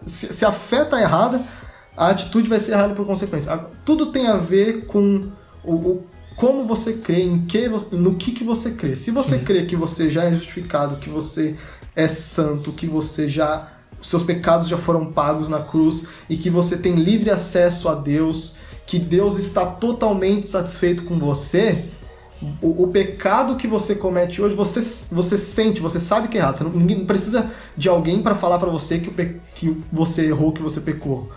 [0.08, 1.44] Se, se a fé tá errada,
[2.02, 3.58] a atitude vai ser errada por consequência.
[3.86, 5.32] Tudo tem a ver com
[5.64, 8.96] o, o- como você crê, em que, no que, que você crê.
[8.96, 11.56] Se você crê que você já é justificado, que você
[11.96, 13.68] é santo, que você já.
[14.02, 18.56] seus pecados já foram pagos na cruz e que você tem livre acesso a Deus,
[18.88, 21.86] que Deus está totalmente satisfeito com você,
[22.62, 26.58] o, o pecado que você comete hoje, você, você sente, você sabe que é errado.
[26.58, 29.12] Você não, ninguém não precisa de alguém para falar para você que,
[29.56, 31.30] que você errou, que você pecou.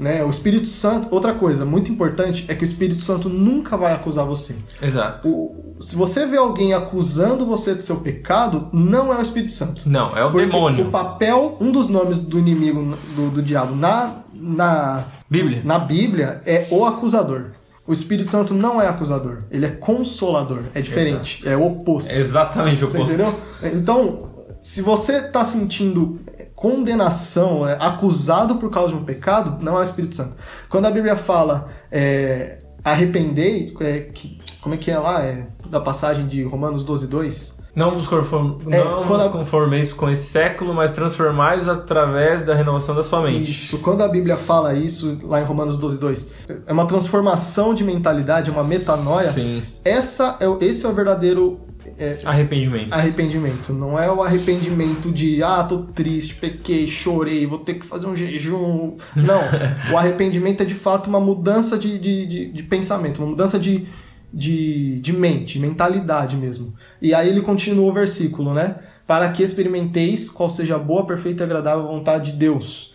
[0.00, 0.24] Né?
[0.24, 4.24] O Espírito Santo, outra coisa muito importante é que o Espírito Santo nunca vai acusar
[4.24, 4.56] você.
[4.80, 5.28] Exato.
[5.28, 9.86] O- se você vê alguém acusando você do seu pecado, não é o Espírito Santo.
[9.88, 10.88] Não, é o Porque demônio.
[10.88, 15.60] o papel, um dos nomes do inimigo, do, do diabo na, na, Bíblia.
[15.64, 17.50] na Bíblia é o acusador.
[17.86, 22.10] O Espírito Santo não é acusador, ele é consolador, é diferente, é o oposto.
[22.12, 23.12] É exatamente o oposto.
[23.14, 23.34] entendeu?
[23.62, 24.28] Então,
[24.62, 26.18] se você está sentindo
[26.54, 30.34] condenação, é, acusado por causa de um pecado, não é o Espírito Santo.
[30.68, 35.22] Quando a Bíblia fala é, arrependei, é, que- como é que é lá?
[35.24, 37.58] É, da passagem de Romanos 12, 2?
[37.74, 38.56] Não vos, conform...
[38.68, 43.22] É, não vos a- conformeis com esse século, mas transformais através da renovação da sua
[43.22, 43.50] mente.
[43.50, 46.30] Isso, quando a Bíblia fala isso, lá em Romanos 12, 2,
[46.66, 49.30] é uma transformação de mentalidade, é uma metanoia.
[49.32, 49.62] Sim.
[49.84, 51.60] Essa é, esse é o verdadeiro
[52.00, 52.94] é, Arrependimento.
[52.94, 53.72] arrependimento.
[53.74, 58.16] Não é o arrependimento de, ah, tô triste, pequei, chorei, vou ter que fazer um
[58.16, 58.96] jejum.
[59.14, 59.42] Não.
[59.92, 63.86] o arrependimento é de fato uma mudança de, de, de, de pensamento, uma mudança de,
[64.32, 66.72] de, de mente, mentalidade mesmo.
[67.02, 68.76] E aí ele continua o versículo, né?
[69.06, 72.94] Para que experimenteis qual seja a boa, perfeita e agradável vontade de Deus.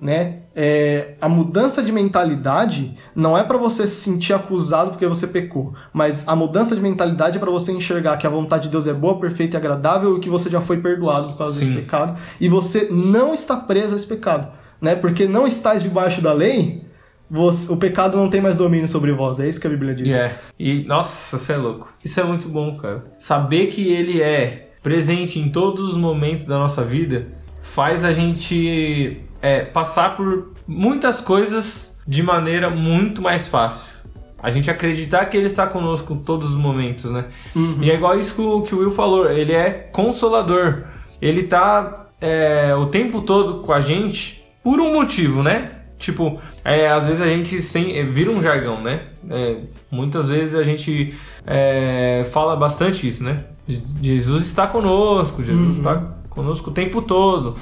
[0.00, 0.40] Né?
[0.54, 5.72] É, a mudança de mentalidade não é para você se sentir acusado porque você pecou,
[5.92, 8.92] mas a mudança de mentalidade é para você enxergar que a vontade de Deus é
[8.92, 11.60] boa, perfeita e agradável e que você já foi perdoado por causa Sim.
[11.66, 14.48] desse pecado e você não está preso a esse pecado,
[14.82, 14.94] né?
[14.94, 16.82] Porque não estás debaixo da lei,
[17.30, 19.40] você- o pecado não tem mais domínio sobre vós.
[19.40, 20.12] É isso que a Bíblia diz.
[20.14, 20.38] É.
[20.58, 21.88] E, nossa, você é louco.
[22.04, 23.02] Isso é muito bom, cara.
[23.18, 27.28] Saber que ele é presente em todos os momentos da nossa vida
[27.62, 33.94] faz a gente é, passar por muitas coisas de maneira muito mais fácil.
[34.42, 37.24] A gente acreditar que ele está conosco em todos os momentos, né?
[37.54, 37.76] Uhum.
[37.80, 40.82] E é igual isso que o, Will falou, ele é consolador.
[41.22, 45.70] Ele tá é, o tempo todo com a gente por um motivo, né?
[45.98, 49.00] Tipo, é, às vezes a gente sem, é, vira um jargão, né?
[49.30, 49.56] É,
[49.90, 51.14] muitas vezes a gente
[51.46, 53.44] é, fala bastante isso, né?
[53.66, 55.94] Je- Jesus está conosco, Jesus está
[56.28, 57.56] conosco o tempo todo.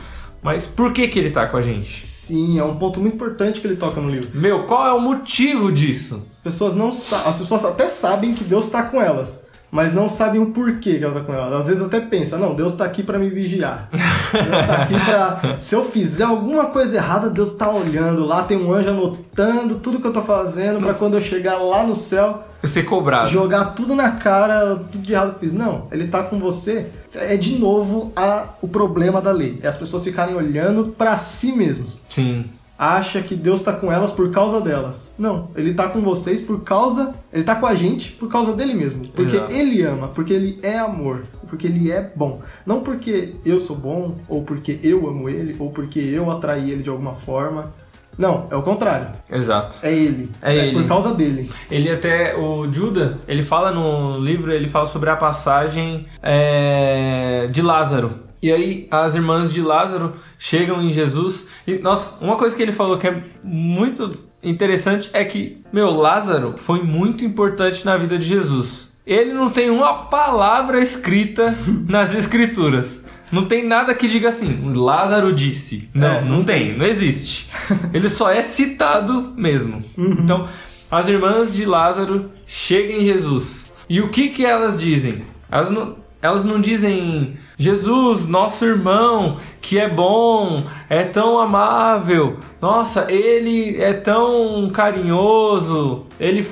[0.45, 2.07] Mas por que, que ele está com a gente?
[2.07, 4.31] Sim, é um ponto muito importante que ele toca no livro.
[4.35, 6.23] Meu, qual é o motivo disso?
[6.27, 9.44] As pessoas não sa- as pessoas até sabem que Deus está com elas,
[9.75, 11.63] mas não sabem o porquê que ela está com elas.
[11.63, 13.89] Às vezes até pensa, não, Deus está aqui para me vigiar.
[13.91, 18.25] Deus está aqui para se eu fizer alguma coisa errada, Deus está olhando.
[18.25, 21.83] Lá tem um anjo anotando tudo que eu tô fazendo para quando eu chegar lá
[21.85, 23.29] no céu, Eu ser cobrado.
[23.31, 25.53] jogar tudo na cara, tudo de errado que eu fiz.
[25.53, 26.87] Não, ele tá com você.
[27.13, 29.59] É de novo a, o problema da lei.
[29.61, 32.01] É as pessoas ficarem olhando para si mesmos.
[32.09, 32.45] Sim.
[32.79, 35.15] Acha que Deus está com elas por causa delas.
[35.19, 38.75] Não, ele está com vocês por causa, ele está com a gente por causa dele
[38.75, 39.53] mesmo, porque Exato.
[39.53, 42.41] ele ama, porque ele é amor, porque ele é bom.
[42.67, 46.83] Não porque eu sou bom ou porque eu amo ele ou porque eu atraí ele
[46.83, 47.73] de alguma forma.
[48.17, 49.09] Não, é o contrário.
[49.31, 49.79] Exato.
[49.83, 50.31] É ele.
[50.41, 50.73] É ele.
[50.73, 51.51] por causa dele.
[51.71, 57.61] Ele até, o Judah, ele fala no livro, ele fala sobre a passagem é, de
[57.61, 58.24] Lázaro.
[58.45, 62.73] E aí as irmãs de Lázaro chegam em Jesus e, nossa, uma coisa que ele
[62.73, 68.27] falou que é muito interessante é que, meu, Lázaro foi muito importante na vida de
[68.27, 68.93] Jesus.
[69.07, 71.57] Ele não tem uma palavra escrita
[71.89, 73.03] nas escrituras.
[73.33, 75.89] Não tem nada que diga assim, Lázaro disse.
[75.95, 77.49] Não, É, não tem, não existe.
[77.95, 79.83] Ele só é citado mesmo.
[79.97, 80.47] Então,
[80.91, 83.73] as irmãs de Lázaro chegam em Jesus.
[83.89, 85.23] E o que que elas dizem?
[85.51, 92.39] Elas não, elas não dizem Jesus, nosso irmão, que é bom, é tão amável.
[92.61, 96.07] Nossa, ele é tão carinhoso.
[96.19, 96.49] Ele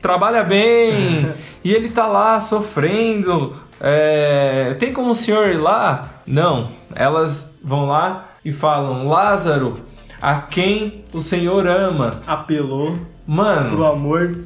[0.00, 1.32] trabalha bem
[1.64, 3.56] e ele tá lá sofrendo.
[3.80, 6.08] É, tem como o senhor ir lá?
[6.26, 6.68] Não.
[6.94, 9.74] Elas vão lá e falam: Lázaro,
[10.22, 12.20] a quem o senhor ama.
[12.26, 14.38] Apelou Mano, pro amor.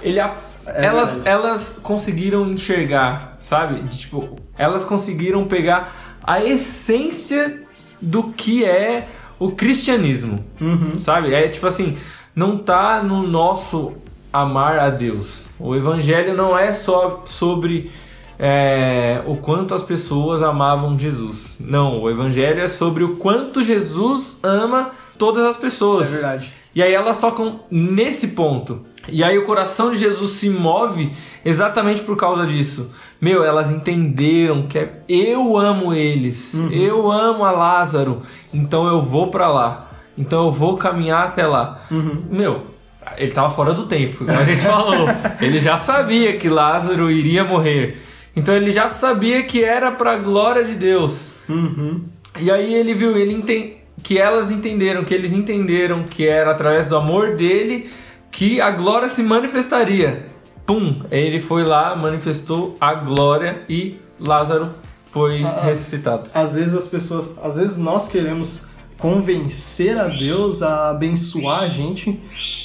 [0.00, 0.36] ele a-
[0.66, 1.28] É elas, verdade.
[1.28, 3.82] elas conseguiram enxergar, sabe?
[3.82, 7.62] De, tipo, elas conseguiram pegar a essência
[8.00, 9.08] do que é
[9.40, 11.00] o cristianismo, Uhum.
[11.00, 11.34] sabe?
[11.34, 11.96] É tipo assim,
[12.34, 13.92] não tá no nosso
[14.32, 15.48] amar a Deus.
[15.58, 17.90] O evangelho não é só sobre
[18.38, 21.58] é, o quanto as pessoas amavam Jesus.
[21.60, 26.08] Não, o evangelho é sobre o quanto Jesus ama todas as É pessoas.
[26.10, 26.52] verdade.
[26.74, 28.86] E aí elas tocam nesse ponto.
[29.08, 31.12] E aí o coração de Jesus se move
[31.44, 32.90] exatamente por causa disso.
[33.20, 39.28] Meu, elas entenderam que é, eu amo eles, eu amo a Lázaro, então eu vou
[39.28, 39.90] pra lá.
[40.16, 41.82] Então eu vou caminhar até lá.
[41.90, 42.22] Uhum.
[42.30, 42.66] Meu,
[43.16, 45.06] ele tava fora do tempo, como a gente falou.
[45.40, 48.02] ele já sabia que Lázaro iria morrer.
[48.36, 51.32] Então ele já sabia que era pra glória de Deus.
[51.48, 52.02] Uhum.
[52.38, 53.78] E aí ele viu, ele enten...
[54.02, 57.90] que elas entenderam, que eles entenderam que era através do amor dele
[58.30, 60.26] que a glória se manifestaria.
[60.66, 61.02] Pum!
[61.10, 64.70] Ele foi lá, manifestou a glória e Lázaro
[65.10, 65.64] foi Ah, ah.
[65.64, 66.30] ressuscitado.
[66.34, 68.66] Às vezes as pessoas, às vezes nós queremos
[68.98, 72.20] convencer a Deus a abençoar a gente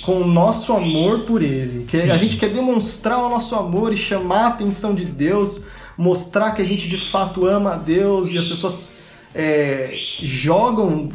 [0.05, 1.85] com o nosso amor por Ele.
[1.85, 5.65] Que a gente quer demonstrar o nosso amor e chamar a atenção de Deus,
[5.97, 8.93] mostrar que a gente de fato ama a Deus e as pessoas
[9.33, 11.09] é, jogam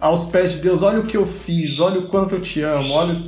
[0.00, 2.92] aos pés de Deus, olha o que eu fiz, olha o quanto eu te amo,
[2.92, 3.20] olha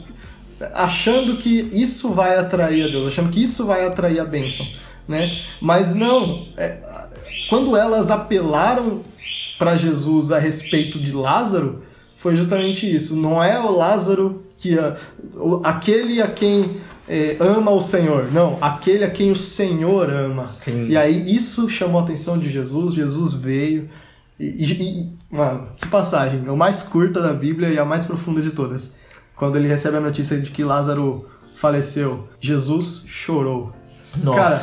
[0.75, 4.67] achando que isso vai atrair a Deus, achando que isso vai atrair a bênção,
[5.09, 5.31] né?
[5.61, 6.79] Mas não, é,
[7.49, 9.01] quando elas apelaram
[9.59, 11.83] para Jesus a respeito de Lázaro,
[12.17, 13.17] foi justamente isso.
[13.17, 14.97] Não é o Lázaro que a-
[15.65, 16.77] aquele a quem
[17.09, 20.57] é, ama o Senhor, não, aquele a quem o Senhor ama.
[20.61, 20.87] Sim.
[20.89, 22.95] E aí isso chamou a atenção de Jesus.
[22.95, 23.91] Jesus veio
[24.39, 28.05] e, e- e- mano, que passagem, é a mais curta da Bíblia e a mais
[28.05, 28.97] profunda de todas.
[29.37, 33.73] Quando ele recebe a notícia de que Lázaro faleceu, Jesus chorou.
[34.17, 34.39] Nossa.
[34.39, 34.61] Cara,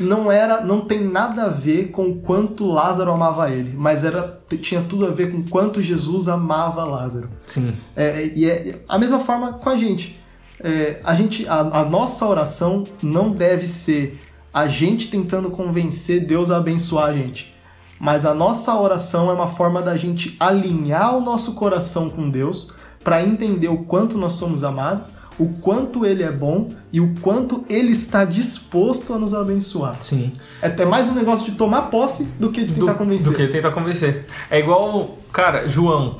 [0.00, 4.40] não era, não tem nada a ver com o quanto Lázaro amava ele, mas era
[4.60, 7.28] tinha tudo a ver com quanto Jesus amava Lázaro.
[7.46, 7.74] Sim.
[7.94, 10.18] É, e é a mesma forma com a gente.
[10.60, 14.20] É, a gente, a, a nossa oração não deve ser
[14.52, 17.54] a gente tentando convencer Deus a abençoar a gente,
[17.98, 22.72] mas a nossa oração é uma forma da gente alinhar o nosso coração com Deus
[23.04, 25.04] para entender o quanto nós somos amados,
[25.38, 29.96] o quanto Ele é bom e o quanto Ele está disposto a nos abençoar.
[30.02, 30.32] Sim.
[30.62, 33.30] É até mais um negócio de tomar posse do que de tentar do, convencer.
[33.32, 34.26] do que tentar convencer.
[34.50, 36.16] É igual, cara, João.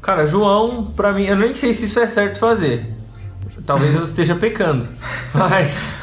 [0.00, 2.86] Cara, João, pra mim, eu nem sei se isso é certo fazer.
[3.66, 4.86] Talvez eu esteja pecando.
[5.34, 5.96] Mas,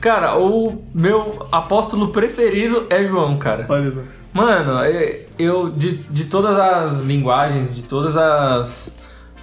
[0.00, 3.66] cara, o meu apóstolo preferido é João, cara.
[3.68, 4.00] Olha só.
[4.32, 8.96] Mano, eu, eu- de, de todas as linguagens, de todas as,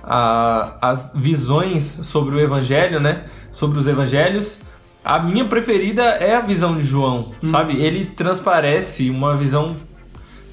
[0.03, 3.23] a- as visões sobre o evangelho, né?
[3.51, 4.59] Sobre os evangelhos,
[5.03, 7.81] a minha preferida é a visão de João, sabe?
[7.81, 9.75] Ele transparece uma visão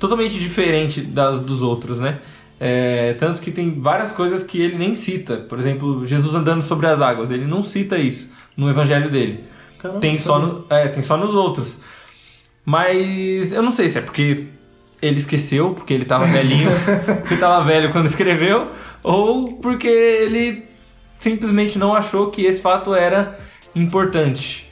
[0.00, 2.18] totalmente diferente das, dos outros, né?
[2.58, 5.36] É, tanto que tem várias coisas que ele nem cita.
[5.36, 7.30] Por exemplo, Jesus andando sobre as águas.
[7.30, 9.44] Ele não cita isso no evangelho dele.
[9.78, 11.78] Caramba, tem, só no, é, tem só nos outros.
[12.64, 14.46] Mas eu não sei se é porque
[15.00, 16.70] ele esqueceu, porque ele tava velhinho,
[17.20, 18.68] porque tava velho quando escreveu,
[19.02, 20.64] ou porque ele
[21.18, 23.38] simplesmente não achou que esse fato era
[23.74, 24.70] importante.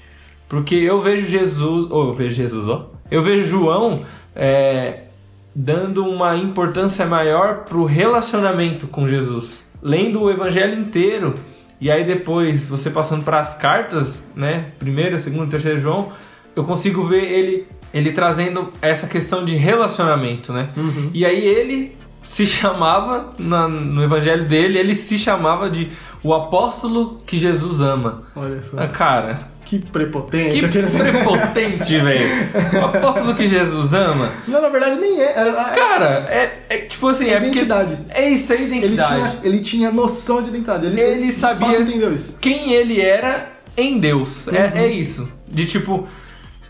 [0.49, 4.05] Porque eu vejo Jesus, ou eu vejo Jesus, ó, eu vejo João
[4.35, 5.05] é,
[5.55, 9.65] dando uma importância maior pro relacionamento com Jesus.
[9.85, 11.35] lendo o evangelho inteiro
[11.79, 14.73] e aí depois você passando para as cartas, né?
[14.79, 16.11] Primeira, segunda, terceira João,
[16.57, 20.69] eu consigo ver ele ele trazendo essa questão de relacionamento, né?
[20.77, 21.11] Uhum.
[21.15, 25.91] E aí ele se chamava na- no evangelho dele, ele se chamava de
[26.23, 28.25] o apóstolo que Jesus ama.
[28.35, 28.79] Olha só.
[28.79, 30.59] Ah, Cara, Que prepotente.
[30.59, 32.27] que aquele- prepotente, velho.
[32.81, 34.31] O apóstolo que Jesus ama.
[34.49, 35.25] Não, na verdade nem é.
[35.25, 37.99] é, é Cara, é, é tipo assim, é identidade.
[38.11, 39.15] é isso aí, Ele identidade.
[39.31, 40.87] tinha, ele tinha noção de identidade.
[40.87, 42.37] Ele, Ele sabia- isso.
[42.41, 44.49] quem ele era em Deus.
[44.49, 45.29] É, é isso.
[45.47, 46.09] De tipo,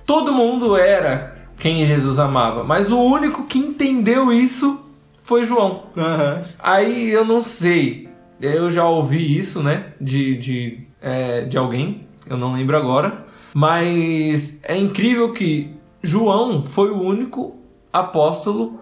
[0.06, 4.80] todo mundo era quem Jesus amava, mas o único que entendeu isso
[5.22, 5.84] foi João.
[5.96, 6.44] Aham.
[6.58, 8.08] Aí eu não sei,
[8.40, 13.24] eu já ouvi isso, né, de, de, é, de alguém, eu não lembro agora,
[13.54, 15.70] mas é incrível que
[16.02, 17.56] João foi o único
[17.92, 18.80] apóstolo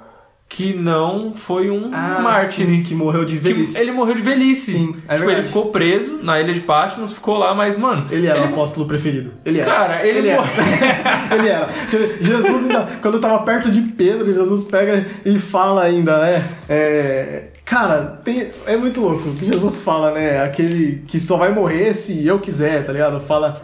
[0.55, 2.67] que não foi um Ah, mártir.
[2.67, 3.79] sim, que morreu de Que velhice.
[3.79, 4.73] ele morreu de velhice.
[4.73, 8.07] Sim, é tipo, ele ficou preso na ilha de Patmos, ficou lá, mas, mano.
[8.11, 9.31] Ele era o apóstolo preferido.
[9.47, 9.71] Ele era.
[9.71, 10.43] Cara, ele era.
[10.43, 10.55] morreu.
[11.39, 11.69] ele era.
[12.21, 16.45] Jesus, ainda, quando tava perto de Pedro, Jesus pega e fala ainda, né?
[16.69, 19.33] É, cara, tem, é muito louco.
[19.33, 20.43] que Jesus fala, né?
[20.45, 23.21] Aquele que só vai morrer se eu quiser, tá ligado?
[23.21, 23.59] Fala.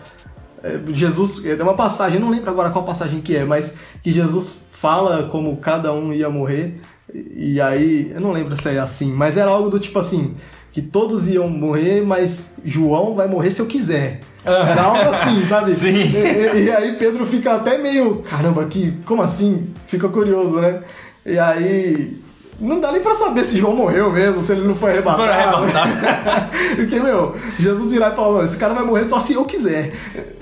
[0.64, 4.66] é, Jesus, é uma passagem, não lembro agora qual passagem que é, mas que Jesus
[4.80, 6.74] fala como cada um ia morrer.
[7.14, 10.34] E aí, eu não lembro se é assim, mas era algo do tipo assim,
[10.72, 14.20] que todos iam morrer, mas João vai morrer se eu quiser.
[14.44, 15.72] Era algo assim, sabe?
[15.76, 15.88] Sim.
[15.94, 19.68] E, e- e aí Pedro fica até meio, caramba, que, como assim?
[19.86, 20.82] Fica curioso, né?
[21.24, 22.16] E aí,
[22.60, 25.22] não dá nem pra saber se João morreu mesmo, se ele não foi arrebatado.
[25.22, 26.50] Foi arrebatado.
[26.74, 29.92] Porque, meu, Jesus virar e falar, "Mano, esse cara vai morrer só se eu quiser.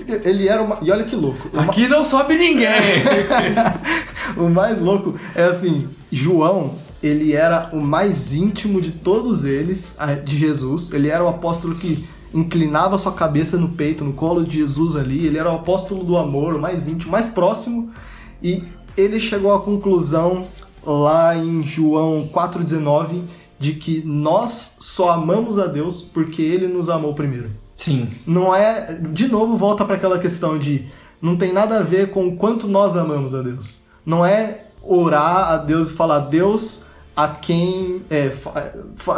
[0.07, 0.79] Ele era uma...
[0.81, 1.49] E olha que louco.
[1.55, 3.03] Aqui não sobe ninguém.
[4.35, 9.95] o mais louco é assim, João, ele era o mais íntimo de todos eles,
[10.25, 10.91] de Jesus.
[10.91, 15.27] Ele era o apóstolo que inclinava sua cabeça no peito, no colo de Jesus ali.
[15.27, 17.91] Ele era o apóstolo do amor, o mais íntimo, mais próximo.
[18.41, 18.63] E
[18.95, 20.47] ele chegou à conclusão
[20.93, 23.23] lá em João 4,19
[23.59, 28.09] de que nós só amamos a Deus porque ele nos amou primeiro Sim.
[28.25, 28.93] não é.
[29.11, 30.85] De novo, volta para aquela questão de.
[31.21, 33.79] Não tem nada a ver com o quanto nós amamos a Deus.
[34.05, 36.83] Não é orar a Deus e falar, Deus,
[37.15, 38.01] a quem.
[38.09, 38.33] é,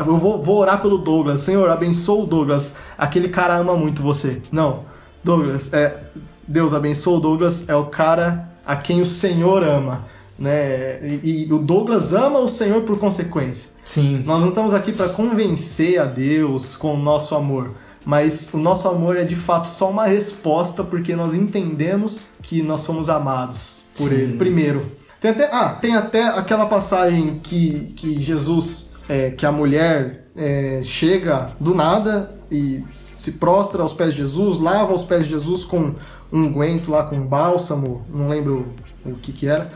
[0.06, 4.42] eu vou, vou orar pelo Douglas, Senhor, abençoa o Douglas, aquele cara ama muito você.
[4.52, 4.84] Não.
[5.24, 6.04] Douglas, é,
[6.48, 10.06] Deus abençoa o Douglas, é o cara a quem o Senhor ama.
[10.40, 11.06] Né?
[11.06, 13.70] E, e o Douglas ama o Senhor por consequência.
[13.84, 14.24] Sim.
[14.26, 17.74] Nós não estamos aqui para convencer a Deus com o nosso amor,
[18.06, 22.82] mas o nosso amor é de fato só uma resposta porque nós entendemos que nós
[22.82, 24.16] somos amados por Sim.
[24.16, 24.38] Ele.
[24.38, 24.86] Primeiro.
[25.20, 30.80] Tem até, ah, tem até aquela passagem que, que Jesus, é, que a mulher é,
[30.84, 32.82] chega do nada e
[33.18, 35.94] se prostra aos pés de Jesus, lava os pés de Jesus com
[36.32, 38.68] um unguento lá, com bálsamo, não lembro
[39.06, 39.70] o que que era,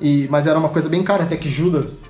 [0.00, 2.02] e, mas era uma coisa bem cara, até que Judas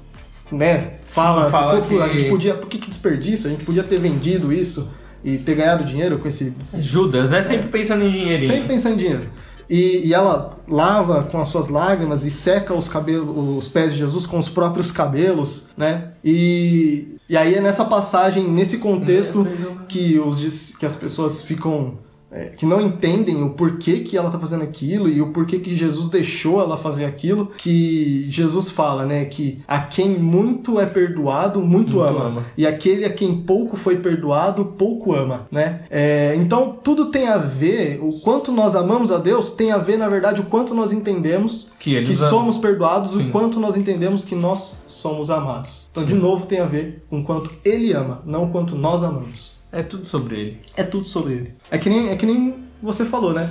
[0.51, 3.49] né, fala, fala pô, a que- gente podia, por que, que desperdício?
[3.49, 4.89] A gente podia ter vendido isso
[5.24, 7.43] e ter ganhado dinheiro com esse Judas, né?
[7.43, 8.53] Sempre pensando em dinheirinho.
[8.53, 9.22] Sempre pensando em dinheiro.
[9.68, 13.28] E, e ela lava com as suas lágrimas e seca os cabelos,
[13.59, 16.12] os pés de Jesus com os próprios cabelos, né?
[16.24, 19.45] E, e aí é nessa passagem, nesse contexto,
[19.89, 21.99] que, os, que as pessoas ficam.
[22.37, 25.74] É, que não entendem o porquê que ela tá fazendo aquilo e o porquê que
[25.74, 29.24] Jesus deixou ela fazer aquilo, que Jesus fala, né?
[29.24, 32.24] Que a quem muito é perdoado, muito, Muito ama.
[32.26, 32.45] ama.
[32.57, 35.80] E aquele a quem pouco foi perdoado, pouco ama, né?
[35.91, 39.97] É, então tudo tem a ver, o quanto nós amamos a Deus tem a ver,
[39.97, 43.28] na verdade, o quanto nós entendemos Que que somos perdoados, Sim.
[43.28, 45.89] o quanto nós entendemos que nós somos amados.
[45.91, 49.56] Então, de novo, tem a ver com o quanto Ele ama, não quanto nós amamos.
[49.79, 50.61] É tudo sobre ele.
[50.77, 51.55] É tudo sobre Ele.
[51.70, 53.51] É que nem, é que nem você falou, né?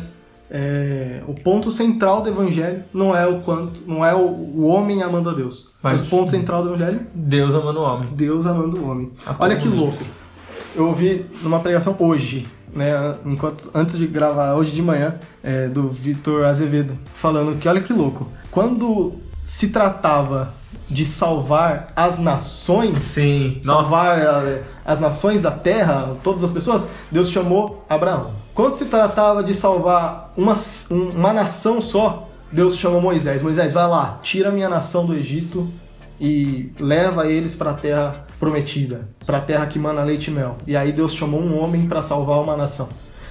[0.49, 5.01] É, o ponto central do Evangelho não é o quanto, não é o, o homem
[5.03, 8.09] amando a Deus, mas, Mas- o ponto central do Evangelho Deus amando o homem.
[8.11, 9.11] Deus amando o homem.
[9.25, 10.03] A Olha que louco.
[10.75, 12.91] Eu ouvi numa pregação hoje, né,
[13.25, 17.93] enquanto, antes de gravar hoje de manhã, é, do Vitor Azevedo, falando que olha que
[17.93, 18.27] louco.
[18.51, 19.13] Quando
[19.43, 20.53] se tratava
[20.89, 27.29] de salvar as nações, Sim, salvar eh, as nações da terra, todas as pessoas, Deus
[27.29, 28.31] chamou Abraão.
[28.53, 30.53] Quando se tratava de salvar uma,
[30.91, 33.41] um- uma nação só, Deus chamou Moisés.
[33.41, 35.67] Moisés, vai lá, tira a minha nação do Egito
[36.19, 40.55] e leva eles para a terra prometida, para a terra que mana leite e mel.
[40.65, 42.87] E aí Deus chamou um homem para salvar uma nação.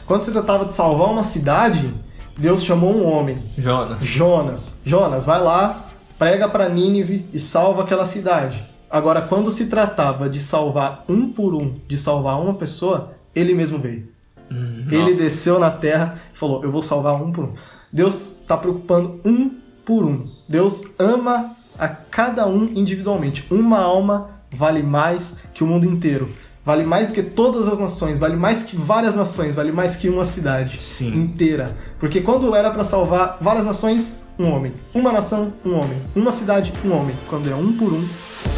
[0.07, 1.95] Quando se tratava de salvar uma cidade,
[2.37, 4.03] Deus chamou um homem, Jonas.
[4.05, 4.81] Jonas.
[4.85, 5.85] Jonas, vai lá,
[6.19, 8.65] prega para Nínive e salva aquela cidade.
[8.91, 13.79] Agora, quando se tratava de salvar um por um, de salvar uma pessoa, ele mesmo
[13.79, 14.09] veio.
[14.51, 15.15] Hum, Ele nossa.
[15.23, 17.55] desceu na terra e falou: Eu vou salvar um por um.
[17.93, 19.51] Deus está preocupando um
[19.85, 20.27] por um.
[20.49, 23.47] Deus ama a cada um individualmente.
[23.51, 26.29] Uma alma vale mais que o mundo inteiro.
[26.65, 30.09] Vale mais do que todas as nações, vale mais que várias nações, vale mais que
[30.09, 31.15] uma cidade Sim.
[31.15, 31.77] inteira.
[31.99, 34.73] Porque quando era para salvar várias nações, um homem.
[34.95, 35.99] Uma nação, um homem.
[36.15, 37.15] Uma cidade, um homem.
[37.29, 38.07] Quando é um por um,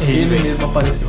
[0.01, 1.07] Ele ele mesmo apareceu.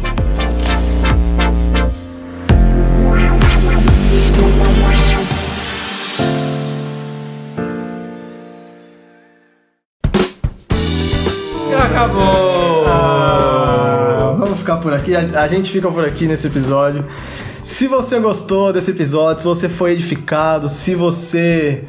[11.90, 12.84] Acabou!
[12.86, 15.16] Ah, vamos ficar por aqui.
[15.16, 17.04] A, a gente fica por aqui nesse episódio.
[17.62, 21.84] Se você gostou desse episódio, se você foi edificado, se você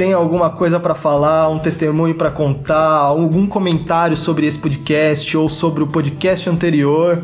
[0.00, 5.46] tem alguma coisa pra falar, um testemunho pra contar, algum comentário sobre esse podcast ou
[5.46, 7.22] sobre o podcast anterior,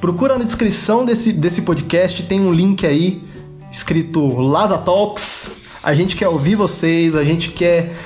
[0.00, 3.24] procura na descrição desse, desse podcast, tem um link aí
[3.72, 5.50] escrito Laza Talks.
[5.82, 7.96] A gente quer ouvir vocês, a gente quer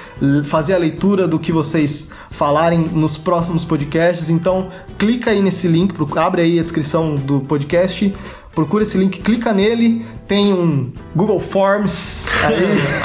[0.46, 4.30] fazer a leitura do que vocês falarem nos próximos podcasts.
[4.30, 8.14] Então, clica aí nesse link, abre aí a descrição do podcast,
[8.54, 12.54] procura esse link, clica nele, tem um Google Forms aí.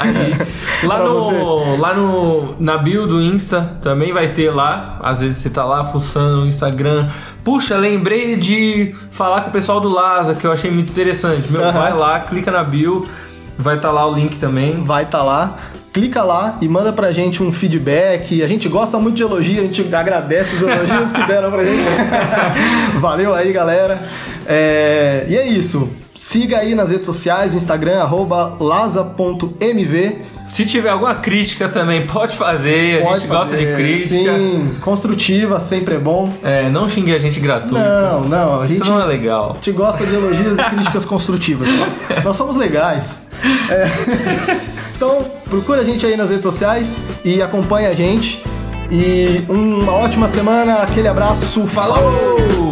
[0.00, 0.86] Aí.
[0.86, 4.98] Lá no, lá no na bio do Insta também vai ter lá.
[5.02, 7.08] Às vezes você tá lá fuçando no Instagram.
[7.44, 11.50] Puxa, lembrei de falar com o pessoal do Laza, que eu achei muito interessante.
[11.50, 11.72] Meu, Aham.
[11.72, 13.06] vai lá, clica na bio,
[13.58, 14.84] vai estar lá o link também.
[14.84, 15.58] vai estar lá.
[15.92, 18.42] Clica lá e manda pra gente um feedback.
[18.42, 21.82] A gente gosta muito de elogio, a gente agradece os elogios que deram pra gente.
[23.00, 24.00] Valeu aí, galera.
[24.46, 25.90] É, E é isso.
[26.14, 30.18] Siga aí nas redes sociais, no Instagram, arroba laza.mv.
[30.46, 33.00] Se tiver alguma crítica também, pode fazer.
[33.00, 33.76] a Pode gente gosta de fazer.
[33.76, 34.36] crítica.
[34.36, 36.30] Sim, construtiva, sempre é bom.
[36.42, 37.74] É, não xingue a gente gratuito.
[37.78, 39.52] Não, não, a gente, Isso não é legal.
[39.52, 41.68] a gente gosta de elogios e críticas construtivas.
[42.24, 43.18] Nós somos legais.
[43.70, 44.60] É.
[45.00, 48.42] Então, procura a gente aí nas redes sociais e acompanha a gente.
[48.90, 51.66] E uma ótima semana, aquele abraço.
[51.66, 52.69] Falou!